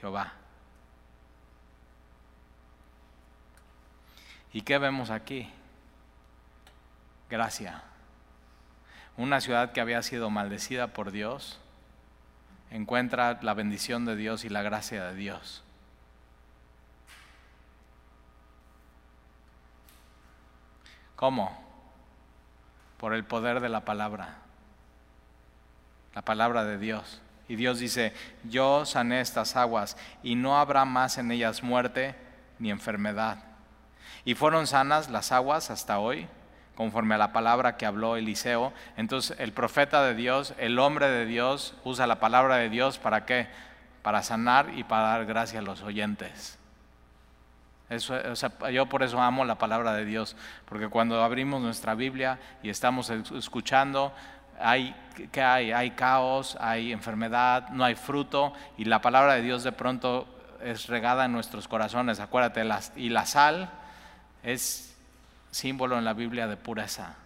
[0.00, 0.32] Jehová.
[4.54, 5.46] ¿Y qué vemos aquí?
[7.28, 7.82] Gracia.
[9.18, 11.60] Una ciudad que había sido maldecida por Dios
[12.70, 15.62] encuentra la bendición de Dios y la gracia de Dios.
[21.14, 21.61] ¿Cómo?
[23.02, 24.36] Por el poder de la palabra,
[26.14, 27.20] la palabra de Dios.
[27.48, 28.12] Y Dios dice,
[28.44, 32.14] yo sané estas aguas y no habrá más en ellas muerte
[32.60, 33.38] ni enfermedad.
[34.24, 36.28] Y fueron sanas las aguas hasta hoy,
[36.76, 38.72] conforme a la palabra que habló Eliseo.
[38.96, 43.26] Entonces el profeta de Dios, el hombre de Dios, usa la palabra de Dios para
[43.26, 43.48] qué?
[44.04, 46.56] Para sanar y para dar gracia a los oyentes
[48.70, 50.36] yo por eso amo la palabra de Dios,
[50.66, 54.12] porque cuando abrimos nuestra Biblia y estamos escuchando,
[54.60, 54.94] hay,
[55.30, 55.72] ¿qué hay?
[55.72, 60.26] Hay caos, hay enfermedad, no hay fruto, y la palabra de Dios de pronto
[60.62, 62.20] es regada en nuestros corazones.
[62.20, 62.64] Acuérdate,
[62.96, 63.70] y la sal
[64.42, 64.96] es
[65.50, 67.16] símbolo en la Biblia de pureza.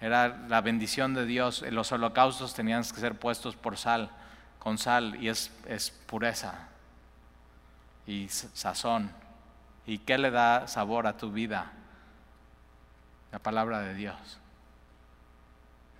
[0.00, 1.62] Era la bendición de Dios.
[1.70, 4.10] Los holocaustos tenían que ser puestos por sal,
[4.58, 6.71] con sal, y es, es pureza
[8.06, 9.12] y sazón.
[9.86, 11.72] ¿Y qué le da sabor a tu vida?
[13.30, 14.16] La palabra de Dios.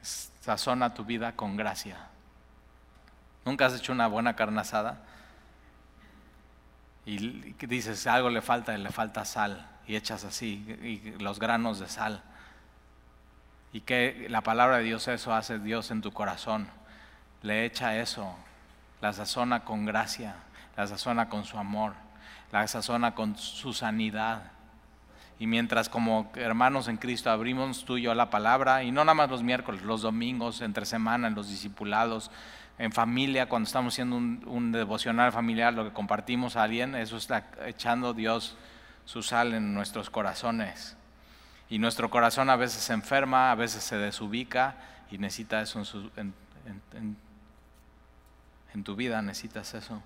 [0.02, 2.08] Sazona tu vida con gracia.
[3.44, 4.98] ¿Nunca has hecho una buena carne asada?
[7.04, 11.80] Y dices, algo le falta, y le falta sal, y echas así, y los granos
[11.80, 12.22] de sal.
[13.72, 16.68] Y que la palabra de Dios eso hace Dios en tu corazón.
[17.42, 18.36] Le echa eso,
[19.00, 20.36] la sazona con gracia,
[20.76, 21.94] la sazona con su amor,
[22.50, 24.52] la sazona con su sanidad.
[25.38, 29.14] Y mientras como hermanos en Cristo abrimos tú y yo la palabra, y no nada
[29.14, 32.30] más los miércoles, los domingos, entre semana, en los discipulados,
[32.78, 37.46] en familia, cuando estamos haciendo un, devocional familiar, lo que compartimos a alguien, eso está
[37.66, 38.56] echando Dios
[39.04, 40.96] su sal en nuestros corazones.
[41.68, 44.76] Y nuestro corazón a veces se enferma, a veces se desubica
[45.10, 45.82] y necesita eso
[46.16, 46.34] en,
[48.74, 50.02] en tu vida, necesitas eso.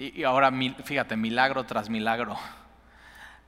[0.00, 0.52] Y, ahora,
[0.84, 2.38] fíjate, milagro tras milagro.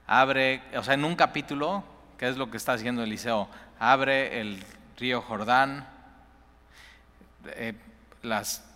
[0.08, 1.84] Abre, o sea, en un capítulo,
[2.18, 3.48] ¿qué es lo que está haciendo Eliseo?
[3.78, 4.60] Abre el
[4.98, 5.86] río Jordán,
[7.54, 7.74] eh,
[8.22, 8.68] las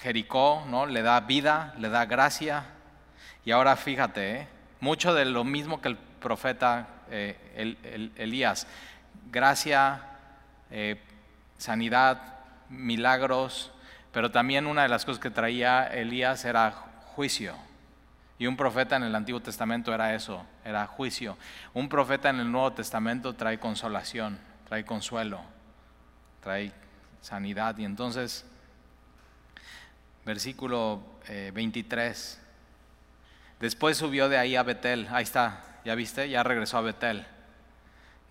[0.00, 0.84] Jericó, ¿no?
[0.86, 2.64] Le da vida, le da gracia.
[3.44, 4.48] Y ahora fíjate, ¿eh?
[4.80, 8.66] mucho de lo mismo que el profeta eh, Elías.
[9.30, 10.08] Gracia,
[11.56, 12.20] sanidad,
[12.68, 13.70] milagros,
[14.10, 17.54] pero también una de las cosas que traía Elías era juicio.
[18.38, 21.38] Y un profeta en el Antiguo Testamento era eso, era juicio.
[21.74, 24.38] Un profeta en el Nuevo Testamento trae consolación,
[24.68, 25.40] trae consuelo,
[26.40, 26.72] trae
[27.20, 27.78] sanidad.
[27.78, 28.44] Y entonces,
[30.24, 32.46] versículo 23, eh,
[33.60, 37.24] después subió de ahí a Betel, ahí está, ya viste, ya regresó a Betel.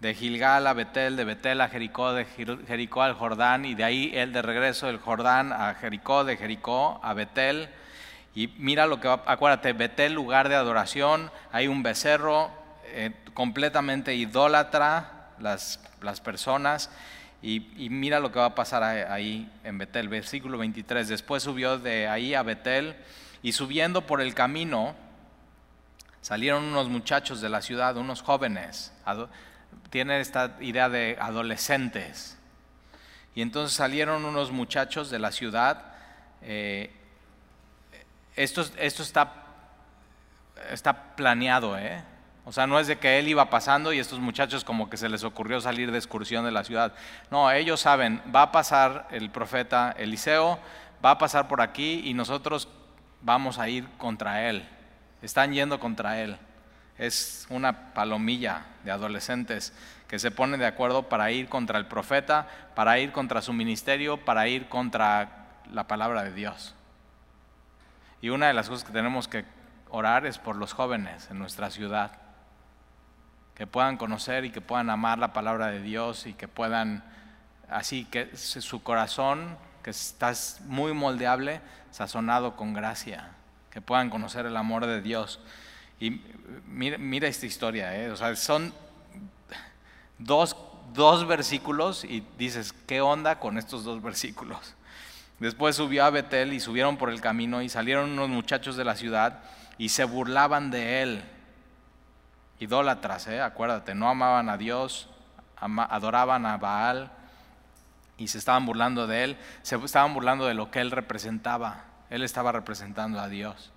[0.01, 4.11] De Gilgal a Betel, de Betel a Jericó, de Jericó al Jordán, y de ahí
[4.13, 7.69] él de regreso del Jordán a Jericó, de Jericó a Betel
[8.33, 12.49] y mira lo que va, acuérdate, Betel, lugar de adoración, hay un becerro
[12.85, 16.89] eh, completamente idólatra, las, las personas,
[17.41, 21.07] y, mira lo que va a pasar ahí en Betel, versículo 23.
[21.07, 22.95] Después subió de ahí a Betel,
[23.41, 24.93] y subiendo por el camino,
[26.21, 28.93] salieron unos muchachos de la ciudad, unos jóvenes,
[29.89, 32.37] tiene esta idea de adolescentes.
[33.33, 35.95] Y entonces salieron unos muchachos de la ciudad,
[36.43, 36.93] eh,
[38.35, 39.33] esto, esto está,
[40.69, 42.03] está planeado, ¿eh?
[42.43, 45.09] O sea, no es de que él iba pasando y estos muchachos como que se
[45.09, 46.93] les ocurrió salir de excursión de la ciudad.
[47.29, 50.59] No, ellos saben, va a pasar el profeta Eliseo,
[51.05, 52.67] va a pasar por aquí y nosotros
[53.21, 54.67] vamos a ir contra él.
[55.21, 56.37] Están yendo contra él.
[56.97, 59.73] Es una palomilla de adolescentes
[60.07, 64.17] que se ponen de acuerdo para ir contra el profeta, para ir contra su ministerio,
[64.17, 66.73] para ir contra la palabra de Dios.
[68.21, 69.45] Y una de las cosas que tenemos que
[69.89, 72.11] orar es por los jóvenes en nuestra ciudad,
[73.55, 77.03] que puedan conocer y que puedan amar la palabra de Dios y que puedan,
[77.69, 80.33] así que su corazón, que está
[80.65, 81.61] muy moldeable,
[81.91, 83.31] sazonado con gracia,
[83.69, 85.39] que puedan conocer el amor de Dios.
[85.99, 86.21] Y
[86.67, 88.11] mira, esta historia, ¿eh?
[88.11, 88.73] o sea, son
[90.17, 90.55] dos,
[90.93, 94.75] dos versículos y dices, ¿qué onda con estos dos versículos?
[95.41, 98.95] Después subió a Betel y subieron por el camino y salieron unos muchachos de la
[98.95, 99.39] ciudad
[99.79, 101.23] y se burlaban de él.
[102.59, 103.41] Idólatras, ¿eh?
[103.41, 105.09] acuérdate, no amaban a Dios,
[105.55, 107.11] adoraban a Baal
[108.17, 111.85] y se estaban burlando de él, se estaban burlando de lo que él representaba.
[112.11, 113.71] Él estaba representando a Dios,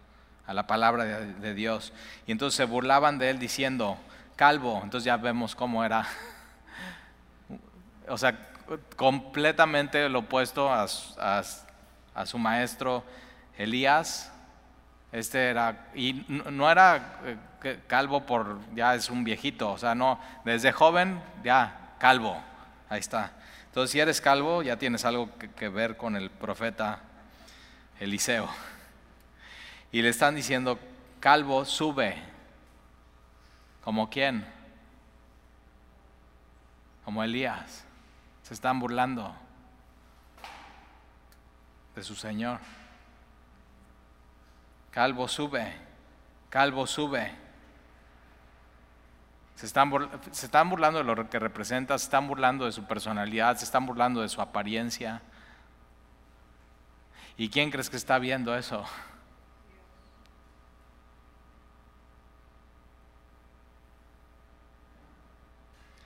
[0.47, 1.95] a la palabra de, de Dios.
[2.27, 3.97] Y entonces se burlaban de él diciendo,
[4.37, 6.07] calvo, entonces ya vemos cómo era.
[8.07, 8.51] o sea,
[8.97, 10.87] completamente lo opuesto a,
[12.27, 13.05] su maestro
[13.57, 14.31] Elías.
[15.13, 17.21] Este era, y no era
[17.63, 22.37] eh, calvo por, ya es un viejito, o sea, no, desde joven ya calvo,
[22.89, 23.33] ahí está.
[23.75, 27.01] Entonces, si eres calvo, ya tienes algo que, ver con el profeta
[27.99, 28.49] Eliseo.
[29.91, 30.79] Y le están diciendo,
[31.19, 32.17] calvo, sube.
[33.83, 34.47] ¿Como quién?
[37.05, 37.84] Como Elías.
[38.45, 39.35] Se están burlando
[41.95, 42.61] de su Señor.
[44.91, 45.75] Calvo sube,
[46.51, 47.33] calvo sube.
[49.55, 49.91] Se están,
[50.31, 53.87] se están burlando de lo que representa, se están burlando de su personalidad, se están
[53.87, 55.23] burlando de su apariencia.
[57.39, 58.85] ¿Y quién crees que está viendo eso?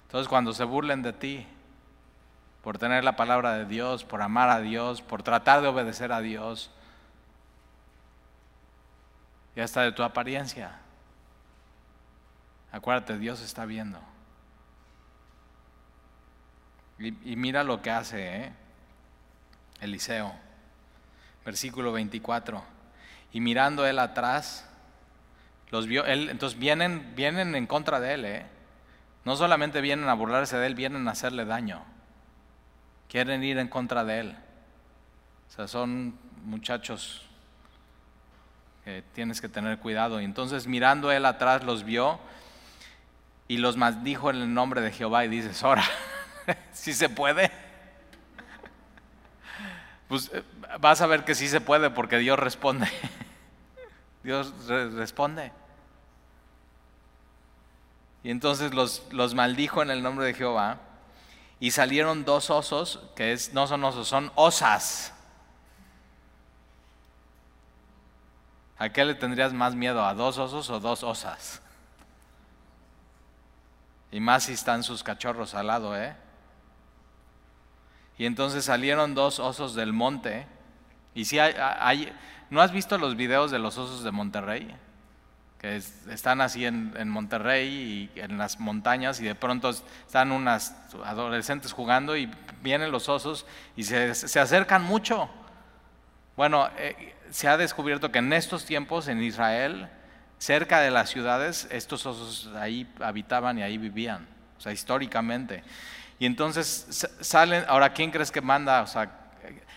[0.05, 1.47] Entonces cuando se burlen de ti
[2.69, 6.21] por tener la palabra de Dios, por amar a Dios, por tratar de obedecer a
[6.21, 6.71] Dios,
[9.57, 10.73] y hasta de tu apariencia,
[12.71, 13.99] acuérdate, Dios está viendo.
[16.99, 18.53] Y, mira lo que hace ¿eh?
[19.81, 20.35] Eliseo,
[21.47, 22.62] versículo 24.
[23.33, 24.69] Y mirando él atrás,
[25.71, 28.47] los vio, él, entonces vienen, vienen en contra de él, ¿eh?
[29.25, 31.83] No solamente vienen a burlarse de él, vienen a hacerle daño.
[33.09, 34.37] Quieren ir en contra de él.
[35.49, 37.27] O sea, son muchachos
[38.85, 40.21] que tienes que tener cuidado.
[40.21, 42.21] Y entonces mirando él atrás los vio
[43.49, 45.85] y los maldijo en el nombre de Jehová y dices, ahora,
[46.73, 47.51] si se puede.
[50.09, 50.43] Pues eh,
[50.81, 52.89] vas a ver que sí se puede porque Dios responde.
[54.23, 55.53] Dios responde.
[58.23, 60.81] Y entonces los, los maldijo en el nombre de Jehová.
[61.61, 65.13] Y salieron dos osos, que es, no son osos, son osas.
[68.79, 70.05] ¿A qué le tendrías más miedo?
[70.05, 71.61] ¿A dos osos o dos osas?
[74.13, 76.17] Y más si están sus cachorros al lado, ¿eh?
[78.19, 80.47] Y entonces salieron dos osos del monte.
[81.15, 82.13] Y si hay,
[82.51, 84.77] ¿no has visto los videos de los osos de Monterrey?
[85.61, 85.77] Que
[86.11, 92.17] están así en, Monterrey y en las montañas y de pronto están unas adolescentes jugando
[92.17, 92.31] y
[92.63, 93.45] vienen los osos
[93.77, 95.29] y se, acercan mucho.
[96.37, 99.89] Bueno, eh, se ha descubierto que en estos tiempos en Israel,
[100.39, 105.65] cerca de las ciudades, estos osos ahí habitaban y ahí vivían, o sea, históricamente.
[106.21, 108.83] Y entonces salen, ahora, ¿quién crees que manda?
[108.83, 109.18] O sea,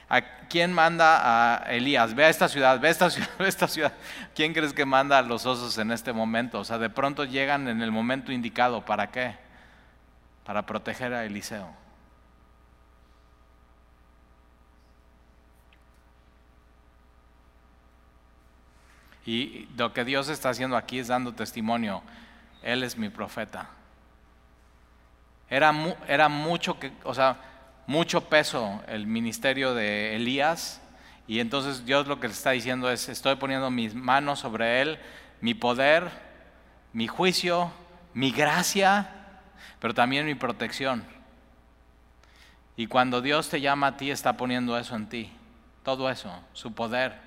[0.09, 2.14] ¿A quién manda a Elías?
[2.14, 3.93] Ve a esta ciudad, ve a esta ciudad, ve a esta ciudad.
[4.36, 6.59] ¿Quién crees que manda a los osos en este momento?
[6.59, 8.84] O sea, de pronto llegan en el momento indicado.
[8.84, 9.36] ¿Para qué?
[10.43, 11.82] Para proteger a Eliseo.
[19.26, 22.01] Y lo que Dios está haciendo aquí es dando testimonio.
[22.64, 23.70] Él es mi profeta.
[25.49, 25.74] Era,
[26.07, 27.38] era mucho que, o sea,
[27.92, 30.82] mucho peso el ministerio de Elías
[31.28, 34.98] y entonces Dios lo que le está diciendo es, estoy poniendo mis manos sobre él,
[35.42, 36.10] mi poder,
[36.94, 37.70] mi juicio,
[38.14, 39.10] mi gracia,
[39.82, 41.04] pero también mi protección.
[42.78, 45.30] Y cuando Dios te llama a ti, está poniendo eso en ti,
[45.84, 47.20] todo eso, su poder,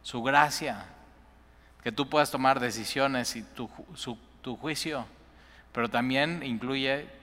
[0.00, 0.86] su gracia,
[1.82, 3.68] que tú puedas tomar decisiones y tu,
[4.40, 5.04] tu juicio,
[5.70, 7.20] pero también incluye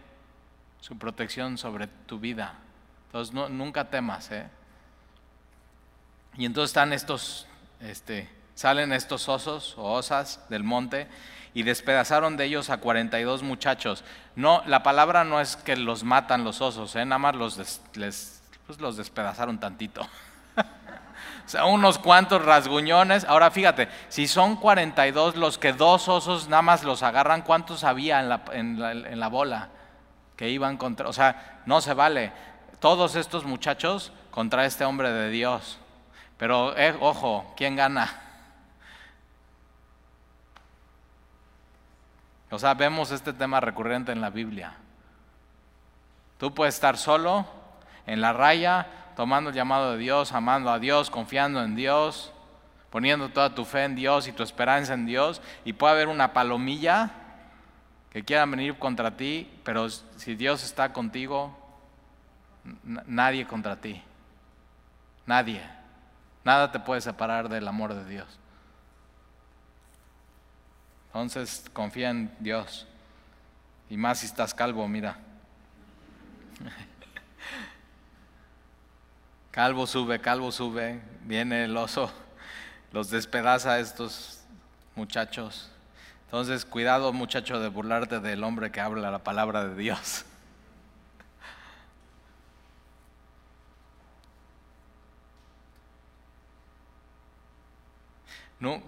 [0.82, 2.55] su protección sobre tu vida.
[3.07, 4.32] Entonces nunca temas.
[4.32, 4.47] ¿eh?
[6.38, 7.47] Y entonces están estos,
[7.82, 11.07] este, salen estos osos o osas del monte
[11.53, 14.03] y despedazaron de ellos a 42 muchachos.
[14.36, 17.05] No, la palabra no es que los matan los osos, ¿eh?
[17.05, 20.01] nada más los, les, pues los despedazaron tantito.
[21.45, 23.25] o sea, unos cuantos rasguñones.
[23.25, 28.19] Ahora fíjate, si son 42 los que dos osos nada más los agarran, ¿cuántos había
[28.19, 29.69] en la, en la, en la bola?
[30.39, 32.31] Que iban contra, o sea, no se vale.
[32.79, 35.79] Todos estos muchachos contra este hombre de Dios.
[36.37, 38.09] Pero, eh, ojo, ¿quién gana?
[42.49, 44.77] O sea, vemos este tema recurrente en la Biblia.
[46.37, 47.45] Tú puedes estar solo,
[48.07, 48.87] en la raya,
[49.17, 52.31] tomando el llamado de Dios, amando a Dios, confiando en Dios,
[52.91, 56.31] poniendo toda tu fe en Dios y tu esperanza en Dios, y puede haber una
[56.31, 57.11] palomilla
[58.12, 61.55] que quieran venir contra ti, pero si Dios está contigo,
[62.84, 64.01] nadie contra ti.
[65.26, 65.62] Nadie.
[66.43, 68.39] Nada te puede separar del amor de Dios.
[71.07, 72.88] Entonces confía en Dios.
[73.89, 75.18] Y más si estás calvo, mira.
[79.51, 82.12] Calvo sube, calvo sube, viene el oso,
[82.91, 84.43] los despedaza a estos
[84.95, 85.68] muchachos.
[86.30, 90.25] Entonces, cuidado muchacho de burlarte del hombre que habla la palabra de Dios.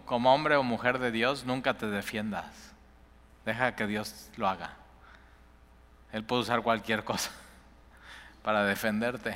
[0.06, 2.46] como hombre o mujer de Dios, nunca te defiendas.
[3.44, 4.76] Deja que Dios lo haga.
[6.12, 7.32] Él puede usar cualquier cosa
[8.44, 9.36] para defenderte.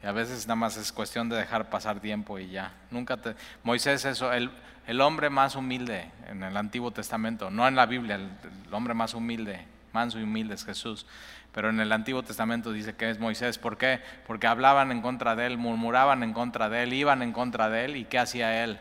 [0.00, 2.72] Y a veces nada más es cuestión de dejar pasar tiempo y ya.
[2.92, 3.34] Nunca te.
[3.64, 4.52] Moisés, eso, el,
[4.86, 8.30] el hombre más humilde en el Antiguo Testamento, no en la Biblia, el,
[8.72, 11.06] hombre más humilde, manso y humilde es Jesús.
[11.52, 13.58] Pero en el Antiguo Testamento dice que es Moisés.
[13.58, 14.00] ¿Por qué?
[14.26, 17.84] Porque hablaban en contra de él, murmuraban en contra de él, iban en contra de
[17.84, 17.96] él.
[17.96, 18.80] ¿Y qué hacía él?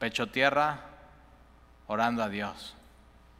[0.00, 0.80] Pecho tierra,
[1.86, 2.74] orando a Dios.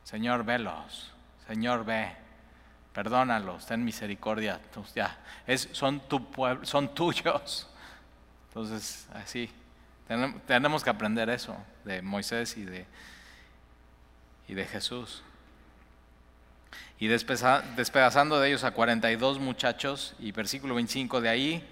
[0.05, 1.13] Señor, velos.
[1.49, 2.13] Señor, ve.
[2.93, 4.61] Perdónalos, ten misericordia.
[5.73, 6.25] son, tu
[6.63, 7.69] son tuyos.
[8.49, 9.51] Entonces, así.
[10.47, 12.87] Tenemos que aprender eso de Moisés y de,
[14.49, 15.23] y de Jesús.
[16.99, 21.69] Y despedazando de ellos a 42 muchachos, y versículo 25, de ahí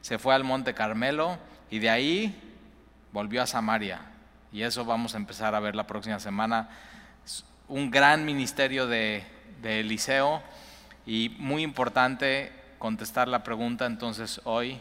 [0.00, 1.38] se fue al monte Carmelo
[1.70, 2.56] y de ahí
[3.12, 4.00] volvió a Samaria.
[4.52, 6.70] Y eso vamos a empezar a ver la próxima semana.
[7.68, 9.22] Un gran ministerio de,
[9.60, 10.42] de Eliseo
[11.06, 14.80] y muy importante contestar la pregunta entonces hoy,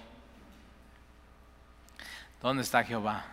[2.42, 3.26] ¿dónde está Jehová?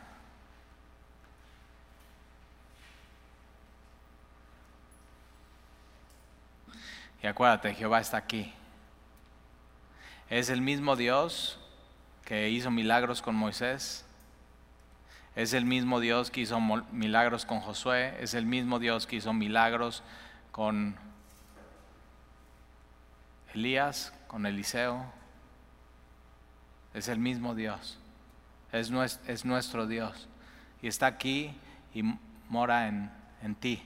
[7.23, 8.53] Y acuérdate, Jehová está aquí.
[10.29, 11.59] Es el mismo Dios
[12.25, 14.05] que hizo milagros con Moisés.
[15.35, 18.17] Es el mismo Dios que hizo milagros con Josué.
[18.21, 20.03] Es el mismo Dios que hizo milagros
[20.51, 20.97] con
[23.55, 25.05] Elías, con Eliseo.
[26.95, 27.99] Es el mismo Dios.
[28.79, 30.29] Es nuestro, es nuestro Dios.
[30.83, 31.53] Y está aquí
[31.95, 32.03] y
[32.49, 33.11] mora en,
[33.43, 33.83] en ti.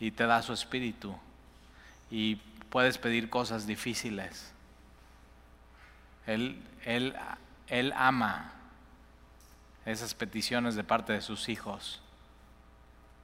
[0.00, 1.14] Y te da su espíritu
[2.10, 2.36] y
[2.70, 4.52] puedes pedir cosas difíciles.
[6.26, 7.14] Él, él,
[7.68, 8.52] él ama
[9.84, 12.00] esas peticiones de parte de sus hijos.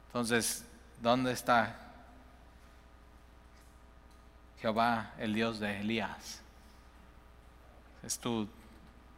[0.09, 0.67] Entonces,
[1.01, 1.79] ¿dónde está
[4.61, 6.41] Jehová, el Dios de Elías?
[8.03, 8.49] Es tu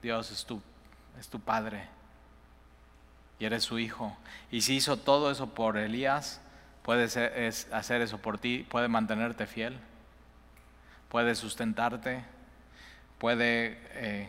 [0.03, 0.61] Dios, es tu,
[1.19, 1.89] es tu Padre.
[3.39, 4.17] Y eres su hijo.
[4.51, 6.41] Y si hizo todo eso por Elías,
[6.83, 9.79] puede hacer eso por ti, puede mantenerte fiel,
[11.09, 12.25] puede sustentarte,
[13.19, 14.29] puede eh,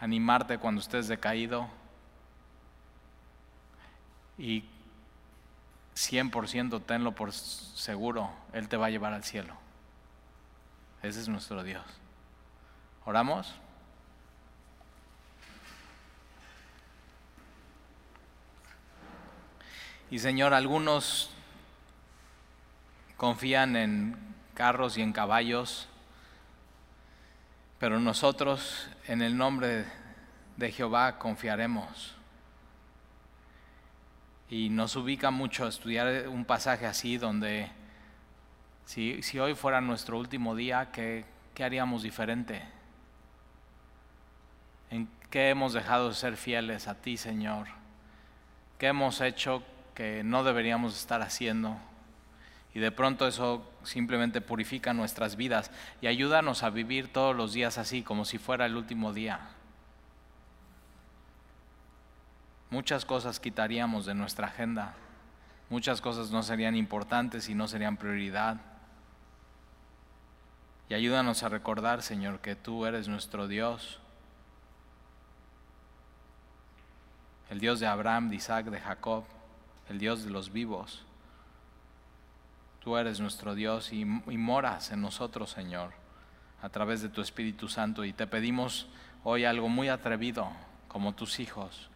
[0.00, 1.68] animarte cuando estés decaído
[4.38, 4.64] y
[5.94, 9.54] 100% tenlo por seguro, Él te va a llevar al cielo.
[11.02, 11.84] Ese es nuestro Dios.
[13.04, 13.54] ¿Oramos?
[20.10, 21.30] Y Señor, algunos
[23.16, 24.16] confían en
[24.54, 25.88] carros y en caballos,
[27.78, 29.84] pero nosotros en el nombre
[30.56, 32.16] de Jehová confiaremos.
[34.48, 37.70] Y nos ubica mucho estudiar un pasaje así donde
[38.86, 42.60] si, hoy fuera nuestro último día, ¿qué, ¿qué haríamos diferente?
[44.90, 47.68] ¿En qué hemos dejado de ser fieles a ti, Señor?
[48.76, 49.62] ¿Qué hemos hecho
[49.94, 51.76] que no deberíamos estar haciendo.
[52.72, 55.70] Y de pronto eso simplemente purifica nuestras vidas
[56.00, 59.40] y ayúdanos a vivir todos los días así, como si fuera el último día.
[62.70, 64.94] Muchas cosas quitaríamos de nuestra agenda,
[65.68, 68.58] muchas cosas no serían importantes y no serían prioridad.
[70.88, 73.98] Y ayúdanos a recordar, Señor, que tú eres nuestro Dios,
[77.48, 79.24] el Dios de Abraham, de Isaac, de Jacob
[79.90, 81.02] el Dios de los vivos.
[82.78, 85.92] Tú eres nuestro Dios y, moras en nosotros, Señor,
[86.62, 88.04] a través de tu Espíritu Santo.
[88.04, 88.86] Y te pedimos
[89.24, 90.48] hoy algo muy atrevido,
[90.88, 91.90] como tus hijos.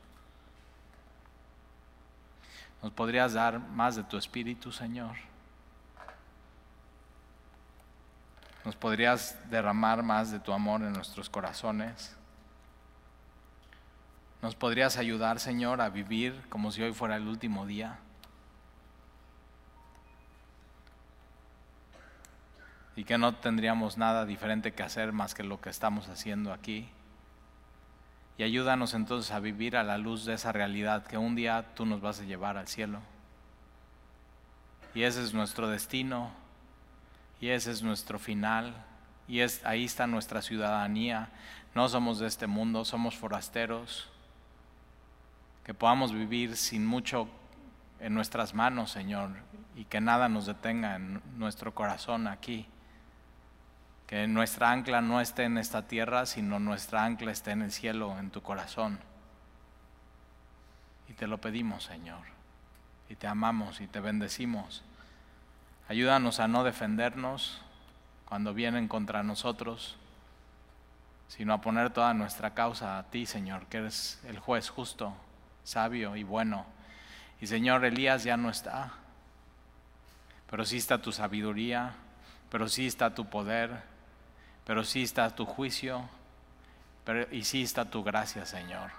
[2.83, 5.17] ¿Nos podrías dar más de tu Espíritu, Señor?
[8.65, 12.17] ¿Nos podrías derramar más de tu amor en nuestros corazones?
[14.45, 17.97] ¿Nos podrías ayudar, Señor, a vivir como si hoy fuera el último día?
[22.95, 26.91] Y que no tendríamos nada diferente que hacer más que lo que estamos haciendo aquí.
[28.37, 31.87] Y ayúdanos entonces a vivir a la luz de esa realidad que un día tú
[31.87, 33.01] nos vas a llevar al cielo.
[34.95, 36.31] Y ese es nuestro destino,
[37.41, 38.75] y ese es nuestro final,
[39.27, 41.31] y es, ahí está nuestra ciudadanía.
[41.75, 44.11] No somos de este mundo, somos forasteros
[45.65, 47.27] que podamos vivir sin mucho
[47.99, 49.31] en nuestras manos, Señor,
[49.75, 52.67] y que nada nos detenga en nuestro corazón aquí.
[54.07, 58.19] Que nuestra ancla no esté en esta tierra, sino nuestra ancla esté en el cielo,
[58.19, 59.01] en tu corazón.
[61.09, 62.21] Y te lo pedimos, Señor.
[63.09, 64.85] Y te amamos y te bendecimos.
[65.89, 67.62] Ayúdanos a no defendernos
[68.27, 69.97] cuando vienen contra nosotros,
[71.29, 75.15] sino a poner toda nuestra causa a ti, Señor, que eres el juez justo
[75.65, 76.67] sabio y bueno.
[77.41, 78.93] Y Señor, Elías ya no está,
[80.49, 81.95] pero sí está tu sabiduría,
[82.51, 83.83] pero sí está tu poder,
[84.65, 86.09] pero sí está tu juicio,
[87.05, 88.91] pero, y sí está tu gracia, Señor.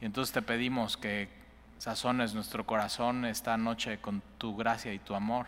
[0.00, 1.28] Y entonces te pedimos que
[1.78, 5.46] sazones nuestro corazón esta noche con tu gracia y tu amor,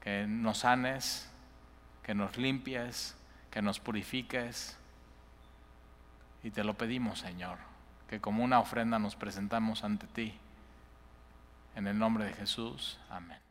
[0.00, 1.30] que nos sanes,
[2.02, 3.16] que nos limpies,
[3.50, 4.76] que nos purifiques.
[6.42, 7.58] Y te lo pedimos, Señor,
[8.08, 10.34] que como una ofrenda nos presentamos ante ti.
[11.74, 13.45] En el nombre de Jesús, amén.